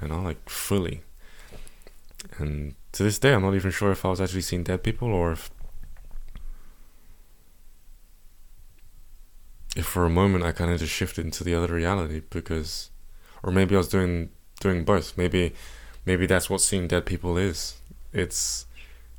[0.00, 1.02] and I like fully.
[2.38, 5.08] And to this day, I'm not even sure if I was actually seeing dead people
[5.12, 5.50] or if
[9.74, 12.90] if for a moment I kind of just shifted into the other reality because,
[13.42, 15.16] or maybe I was doing doing both.
[15.16, 15.54] Maybe
[16.04, 17.78] maybe that's what seeing dead people is.
[18.12, 18.66] It's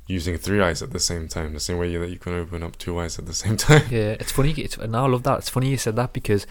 [0.06, 2.76] using three eyes at the same time, the same way that you can open up
[2.76, 3.82] two eyes at the same time.
[3.90, 4.52] Yeah, it's funny.
[4.52, 5.38] It's and I love that.
[5.38, 6.46] It's funny you said that because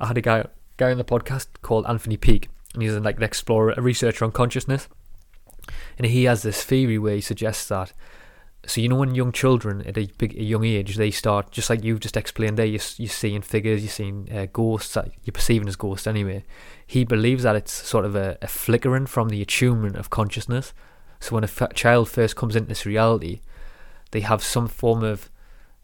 [0.00, 3.22] I had a guy guy on the podcast called Anthony Peake, and he's like an
[3.22, 4.88] explorer, a researcher on consciousness,
[5.98, 7.92] and he has this theory where he suggests that.
[8.64, 11.68] So you know, when young children at a big a young age, they start just
[11.68, 12.66] like you've just explained there.
[12.66, 16.44] You're, you're seeing figures, you're seeing uh, ghosts, that you're perceiving as ghosts anyway.
[16.86, 20.72] He believes that it's sort of a, a flickering from the attunement of consciousness.
[21.18, 23.40] So when a f- child first comes into this reality,
[24.12, 25.28] they have some form of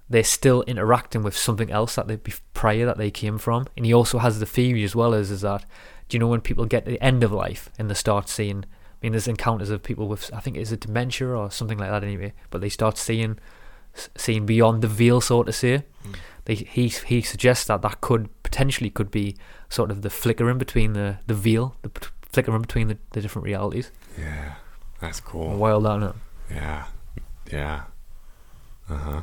[0.08, 2.16] they're still interacting with something else that they
[2.54, 3.66] prior that they came from.
[3.76, 5.64] And he also has the theory as well as is that
[6.08, 8.64] do you know when people get to the end of life and they start seeing
[9.00, 11.90] I mean there's encounters of people with I think it's a dementia or something like
[11.90, 13.38] that anyway, but they start seeing
[14.16, 15.84] seeing beyond the veil so to say.
[16.04, 16.14] Mm.
[16.44, 19.36] They, he he suggests that that could potentially could be
[19.68, 21.90] sort of the flickering between the the veil, the
[22.32, 23.90] flickering between the, the different realities.
[24.18, 24.54] Yeah,
[25.00, 25.56] that's cool.
[25.56, 26.14] Wild, isn't it?
[26.50, 26.84] Yeah,
[27.52, 27.82] yeah.
[28.88, 29.22] Uh huh.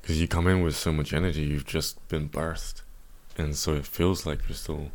[0.00, 2.80] Because you come in with so much energy, you've just been birthed,
[3.36, 4.90] and so it feels like you're still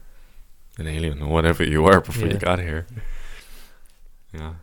[0.80, 2.34] an alien or whatever you were before Yeah.
[2.34, 2.88] you got here.
[4.34, 4.54] Yeah.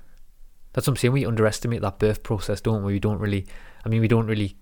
[0.73, 1.13] That's what I'm saying.
[1.13, 2.95] We underestimate that birth process, don't we?
[2.95, 3.47] We don't really.
[3.85, 4.57] I mean, we don't really.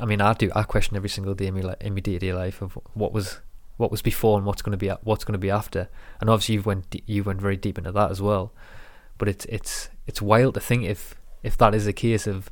[0.00, 0.50] I mean, I do.
[0.54, 3.12] I question every single day in my in my day to day life of what
[3.12, 3.40] was
[3.76, 5.88] what was before and what's going to be a- what's going to be after.
[6.20, 8.52] And obviously, you went you went very deep into that as well.
[9.18, 12.50] But it's it's it's wild to think if if that is the case of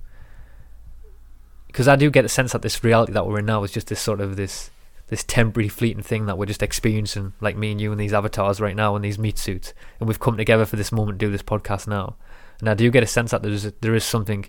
[1.69, 3.87] because I do get a sense that this reality that we're in now is just
[3.87, 4.71] this sort of this
[5.11, 8.61] this temporary fleeting thing that we're just experiencing, like me and you and these avatars
[8.61, 11.33] right now in these meat suits, and we've come together for this moment to do
[11.33, 12.15] this podcast now.
[12.61, 14.47] And I do get a sense that there's there is something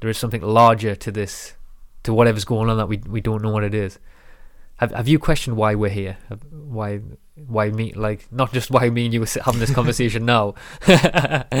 [0.00, 1.54] there is something larger to this
[2.02, 4.00] to whatever's going on that we we don't know what it is.
[4.78, 6.18] Have Have you questioned why we're here?
[6.50, 7.00] Why
[7.46, 10.54] why me like not just why me and you sit- having this conversation now,
[10.86, 11.54] but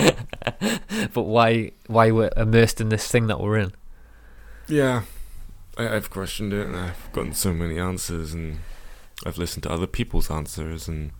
[1.14, 3.72] why why we're immersed in this thing that we're in?
[4.66, 5.02] Yeah,
[5.78, 8.58] I, I've questioned it, and I've gotten so many answers, and
[9.24, 11.12] I've listened to other people's answers, and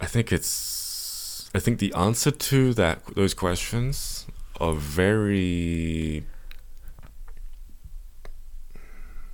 [0.00, 1.50] I think it's.
[1.54, 4.26] I think the answer to that those questions
[4.60, 6.24] are very.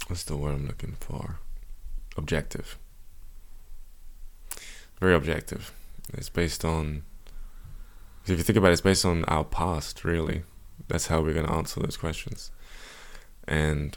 [0.09, 1.39] What's the word I'm looking for?
[2.17, 2.77] Objective.
[4.99, 5.73] Very objective.
[6.13, 7.05] It's based on
[8.25, 10.43] if you think about it, it's based on our past, really.
[10.91, 12.51] That's how we're going to answer those questions.
[13.47, 13.97] And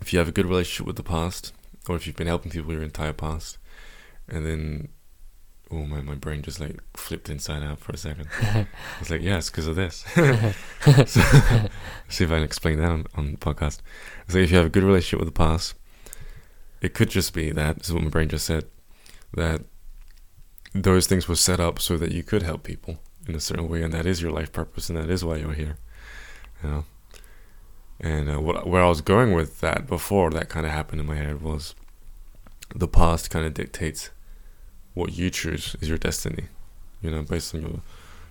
[0.00, 1.52] if you have a good relationship with the past,
[1.88, 3.58] or if you've been helping people your entire past,
[4.28, 4.88] and then,
[5.70, 8.28] oh my, my brain just like flipped inside out for a second.
[9.00, 10.04] it's like, yes, because of this.
[11.06, 11.20] so,
[12.08, 13.80] see if I can explain that on, on the podcast.
[14.28, 15.74] So if you have a good relationship with the past,
[16.80, 18.64] it could just be that, this is what my brain just said,
[19.34, 19.62] that
[20.74, 23.82] those things were set up so that you could help people in a certain way,
[23.82, 25.76] and that is your life purpose, and that is why you're here.
[26.62, 26.84] You know.
[28.00, 31.06] And uh, what where I was going with that before that kind of happened in
[31.06, 31.74] my head was
[32.74, 34.10] the past kind of dictates
[34.94, 36.44] what you choose is your destiny.
[37.00, 37.80] You know, based on your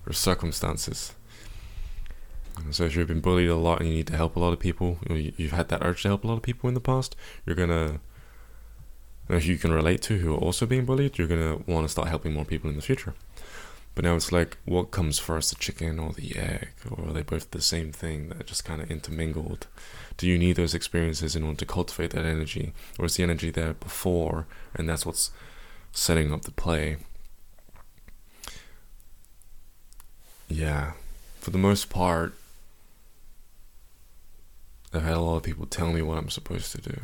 [0.05, 1.13] your circumstances.
[2.57, 4.53] And so if you've been bullied a lot and you need to help a lot
[4.53, 7.15] of people, you've had that urge to help a lot of people in the past,
[7.45, 7.99] you're gonna
[9.29, 12.09] if you can relate to who are also being bullied, you're gonna want to start
[12.09, 13.13] helping more people in the future.
[13.95, 16.69] But now it's like, what comes first, the chicken or the egg?
[16.89, 19.67] Or are they both the same thing that just kind of intermingled?
[20.17, 22.73] Do you need those experiences in order to cultivate that energy?
[22.97, 25.31] Or is the energy there before and that's what's
[25.91, 26.97] setting up the play?
[30.49, 30.93] Yeah,
[31.39, 32.33] for the most part,
[34.93, 37.01] I've had a lot of people tell me what I'm supposed to do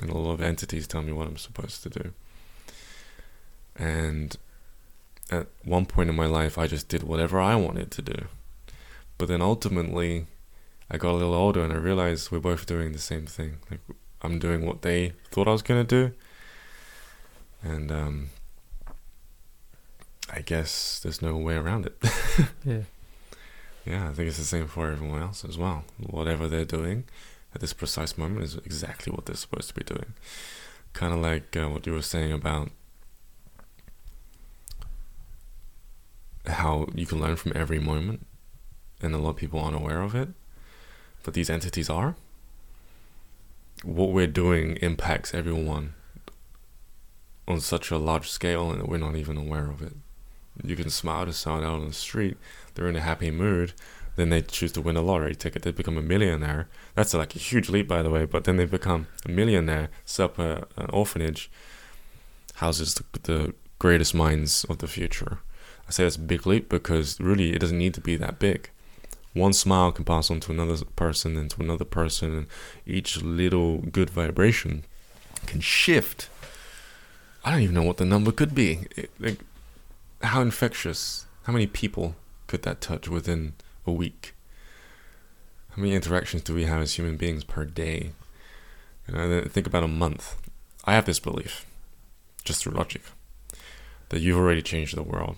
[0.00, 2.12] and a lot of entities tell me what I'm supposed to do.
[3.76, 4.36] And
[5.40, 8.26] at one point in my life, I just did whatever I wanted to do.
[9.18, 10.26] But then ultimately,
[10.90, 13.58] I got a little older and I realized we're both doing the same thing.
[13.70, 13.80] Like
[14.22, 16.12] I'm doing what they thought I was gonna do,
[17.62, 18.30] and um,
[20.32, 21.96] I guess there's no way around it.
[22.64, 22.82] Yeah.
[23.86, 25.84] Yeah, I think it's the same for everyone else as well.
[25.98, 27.04] Whatever they're doing
[27.54, 30.14] at this precise moment is exactly what they're supposed to be doing.
[30.94, 32.70] Kind of like uh, what you were saying about
[36.46, 38.26] how you can learn from every moment,
[39.00, 40.28] and a lot of people aren't aware of it,
[41.22, 42.16] but these entities are.
[43.82, 45.94] What we're doing impacts everyone
[47.46, 49.94] on such a large scale, and we're not even aware of it.
[50.62, 52.36] You can smile to someone out on the street,
[52.74, 53.72] they're in a happy mood,
[54.16, 55.62] then they choose to win a lottery ticket.
[55.62, 56.68] They become a millionaire.
[56.94, 58.26] That's like a huge leap, by the way.
[58.26, 61.50] But then they become a millionaire, set up a, an orphanage,
[62.54, 65.38] houses the, the greatest minds of the future.
[65.88, 68.70] I say that's a big leap because really it doesn't need to be that big.
[69.34, 72.46] One smile can pass on to another person and to another person, and
[72.86, 74.84] each little good vibration
[75.46, 76.28] can shift.
[77.44, 78.86] I don't even know what the number could be.
[78.96, 79.40] It, like,
[80.22, 81.26] how infectious?
[81.42, 82.14] How many people
[82.46, 83.54] could that touch within
[83.86, 84.34] a week?
[85.70, 88.12] How many interactions do we have as human beings per day?
[89.08, 90.36] You know, think about a month.
[90.84, 91.66] I have this belief,
[92.44, 93.02] just through logic,
[94.10, 95.36] that you've already changed the world.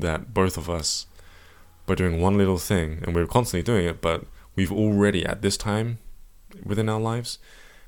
[0.00, 1.06] That both of us,
[1.86, 4.24] by doing one little thing, and we're constantly doing it, but
[4.54, 5.98] we've already, at this time
[6.64, 7.38] within our lives,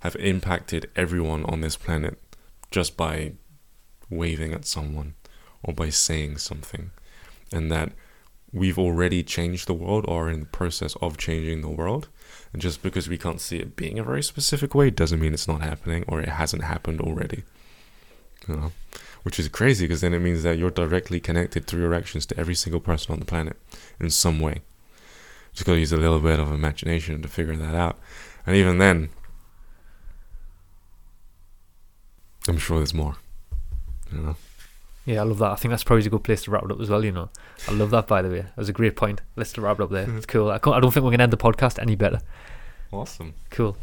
[0.00, 2.18] have impacted everyone on this planet
[2.70, 3.32] just by
[4.10, 5.14] waving at someone
[5.62, 6.90] or by saying something.
[7.52, 7.92] And that
[8.52, 12.08] we've already changed the world or are in the process of changing the world.
[12.52, 15.48] And just because we can't see it being a very specific way doesn't mean it's
[15.48, 17.44] not happening or it hasn't happened already.
[18.46, 18.72] You know?
[19.22, 22.38] Which is crazy because then it means that you're directly connected through your actions to
[22.38, 23.56] every single person on the planet
[24.00, 24.62] in some way.
[25.52, 27.98] Just gotta use a little bit of imagination to figure that out.
[28.46, 29.10] And even then,
[32.46, 33.16] I'm sure there's more.
[34.12, 34.36] You know?
[35.04, 35.52] Yeah, I love that.
[35.52, 37.04] I think that's probably a good place to wrap it up as well.
[37.04, 37.30] You know,
[37.66, 38.06] I love that.
[38.06, 39.22] By the way, that was a great point.
[39.36, 40.08] Let's wrap it up there.
[40.16, 40.50] It's cool.
[40.50, 42.20] I, I don't think we're gonna end the podcast any better.
[42.92, 43.34] Awesome.
[43.50, 43.76] Cool.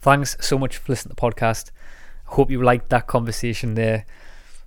[0.00, 1.70] Thanks so much for listening to the podcast.
[2.28, 4.06] I hope you liked that conversation there.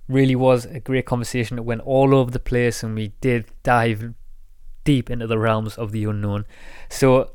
[0.08, 1.58] Really was a great conversation.
[1.58, 4.14] It went all over the place, and we did dive
[4.84, 6.46] deep into the realms of the unknown.
[6.90, 7.30] So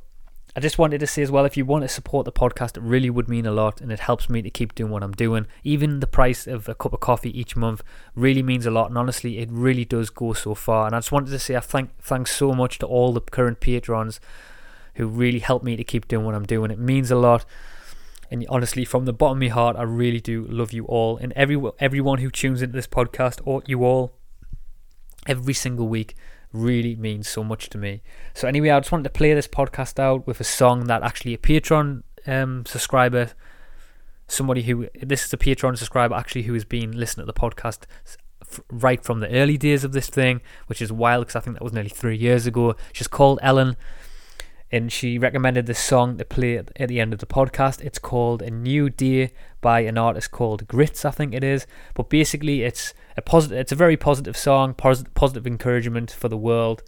[0.55, 2.81] I just wanted to say as well, if you want to support the podcast, it
[2.81, 5.45] really would mean a lot and it helps me to keep doing what I'm doing.
[5.63, 7.83] Even the price of a cup of coffee each month
[8.15, 8.89] really means a lot.
[8.89, 10.87] And honestly, it really does go so far.
[10.87, 13.59] And I just wanted to say I thank thanks so much to all the current
[13.59, 14.19] patrons
[14.95, 16.71] who really help me to keep doing what I'm doing.
[16.71, 17.45] It means a lot.
[18.31, 21.17] And honestly, from the bottom of my heart, I really do love you all.
[21.17, 24.13] And every, everyone who tunes into this podcast, or you all,
[25.27, 26.15] every single week
[26.53, 28.01] really means so much to me.
[28.33, 31.33] So anyway, I just wanted to play this podcast out with a song that actually
[31.33, 33.31] a Patreon um, subscriber,
[34.27, 37.85] somebody who this is a Patreon subscriber actually who has been listening to the podcast
[38.71, 41.63] right from the early days of this thing, which is wild because I think that
[41.63, 42.75] was nearly three years ago.
[42.93, 43.75] She's called Ellen.
[44.71, 47.81] And she recommended this song to play at the end of the podcast.
[47.81, 51.65] It's called A New Day by an artist called Grits, I think it is.
[51.95, 53.57] But basically, it's a positive.
[53.57, 56.83] It's a very positive song, positive, positive encouragement for the world,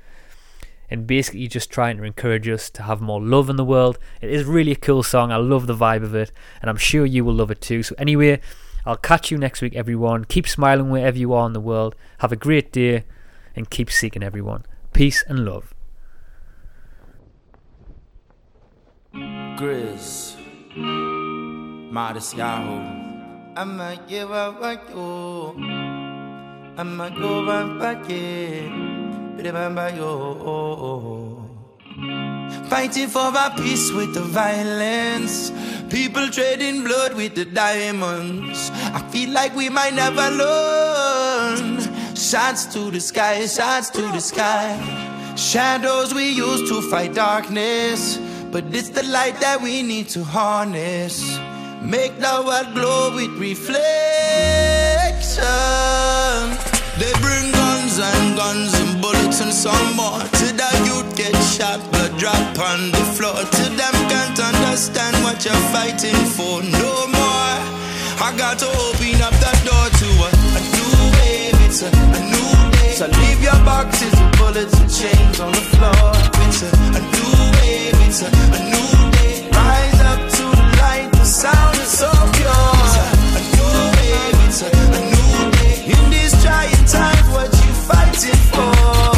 [0.92, 3.98] and basically just trying to encourage us to have more love in the world.
[4.22, 5.32] It is really a cool song.
[5.32, 7.82] I love the vibe of it, and I'm sure you will love it too.
[7.82, 8.42] So anyway,
[8.86, 10.26] I'll catch you next week, everyone.
[10.26, 11.96] Keep smiling wherever you are in the world.
[12.20, 13.06] Have a great day,
[13.56, 14.66] and keep seeking everyone.
[14.94, 15.74] Peace and love.
[19.62, 20.38] Grizz,
[20.76, 22.82] modest Yahoo.
[23.56, 25.54] I'ma give up what you.
[26.82, 28.10] I'ma go back back
[32.72, 35.52] Fighting for our peace with the violence.
[35.92, 38.72] People trading blood with the diamonds.
[38.74, 41.78] I feel like we might never learn.
[42.16, 44.74] Shots to the sky, shots to the sky.
[45.36, 48.18] Shadows we use to fight darkness.
[48.52, 51.40] But it's the light that we need to harness.
[51.82, 53.80] Make the world glow with reflection.
[57.00, 60.20] They bring guns and guns and bullets and some more.
[60.20, 63.40] To that youth get shot, but drop on the floor.
[63.40, 67.56] To them can't understand what you're fighting for no more.
[68.20, 70.30] I got to open up that door to a,
[70.60, 71.56] a new wave.
[71.72, 73.00] It's a, a new day.
[73.00, 76.12] So leave your boxes of bullets and chains on the floor.
[76.46, 77.96] It's a, a new wave.
[78.08, 79.36] It's a, a new day.
[79.58, 81.10] Rise up to the light.
[81.12, 82.70] The sound is so pure.
[82.84, 83.06] It's a,
[83.38, 84.38] a new wave.
[84.48, 85.76] It's a, a new day.
[85.94, 88.74] In these trying times, what you fighting for?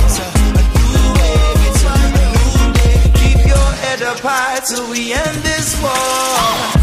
[0.06, 0.28] It's a,
[0.60, 1.60] a new wave.
[1.70, 2.98] It's a, a new day.
[3.22, 6.83] Keep your head up high till we end this war.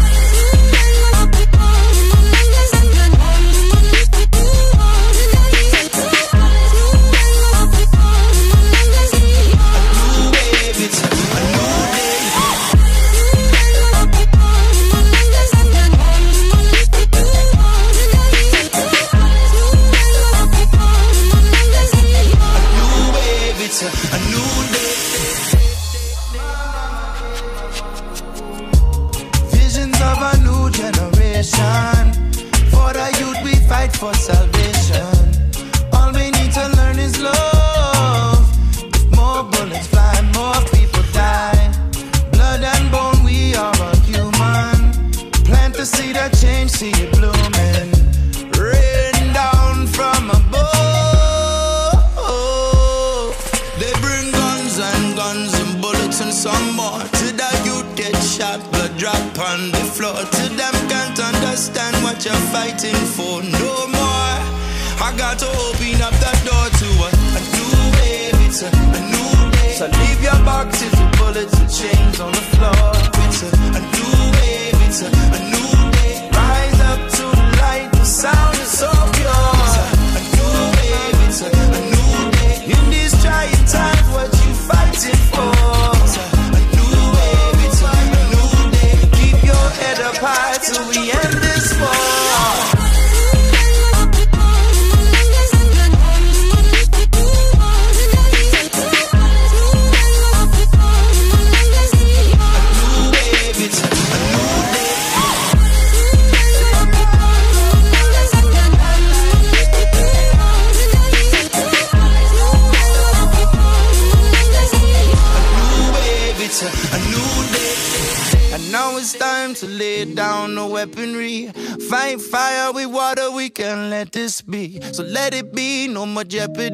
[126.31, 126.70] Jeopardy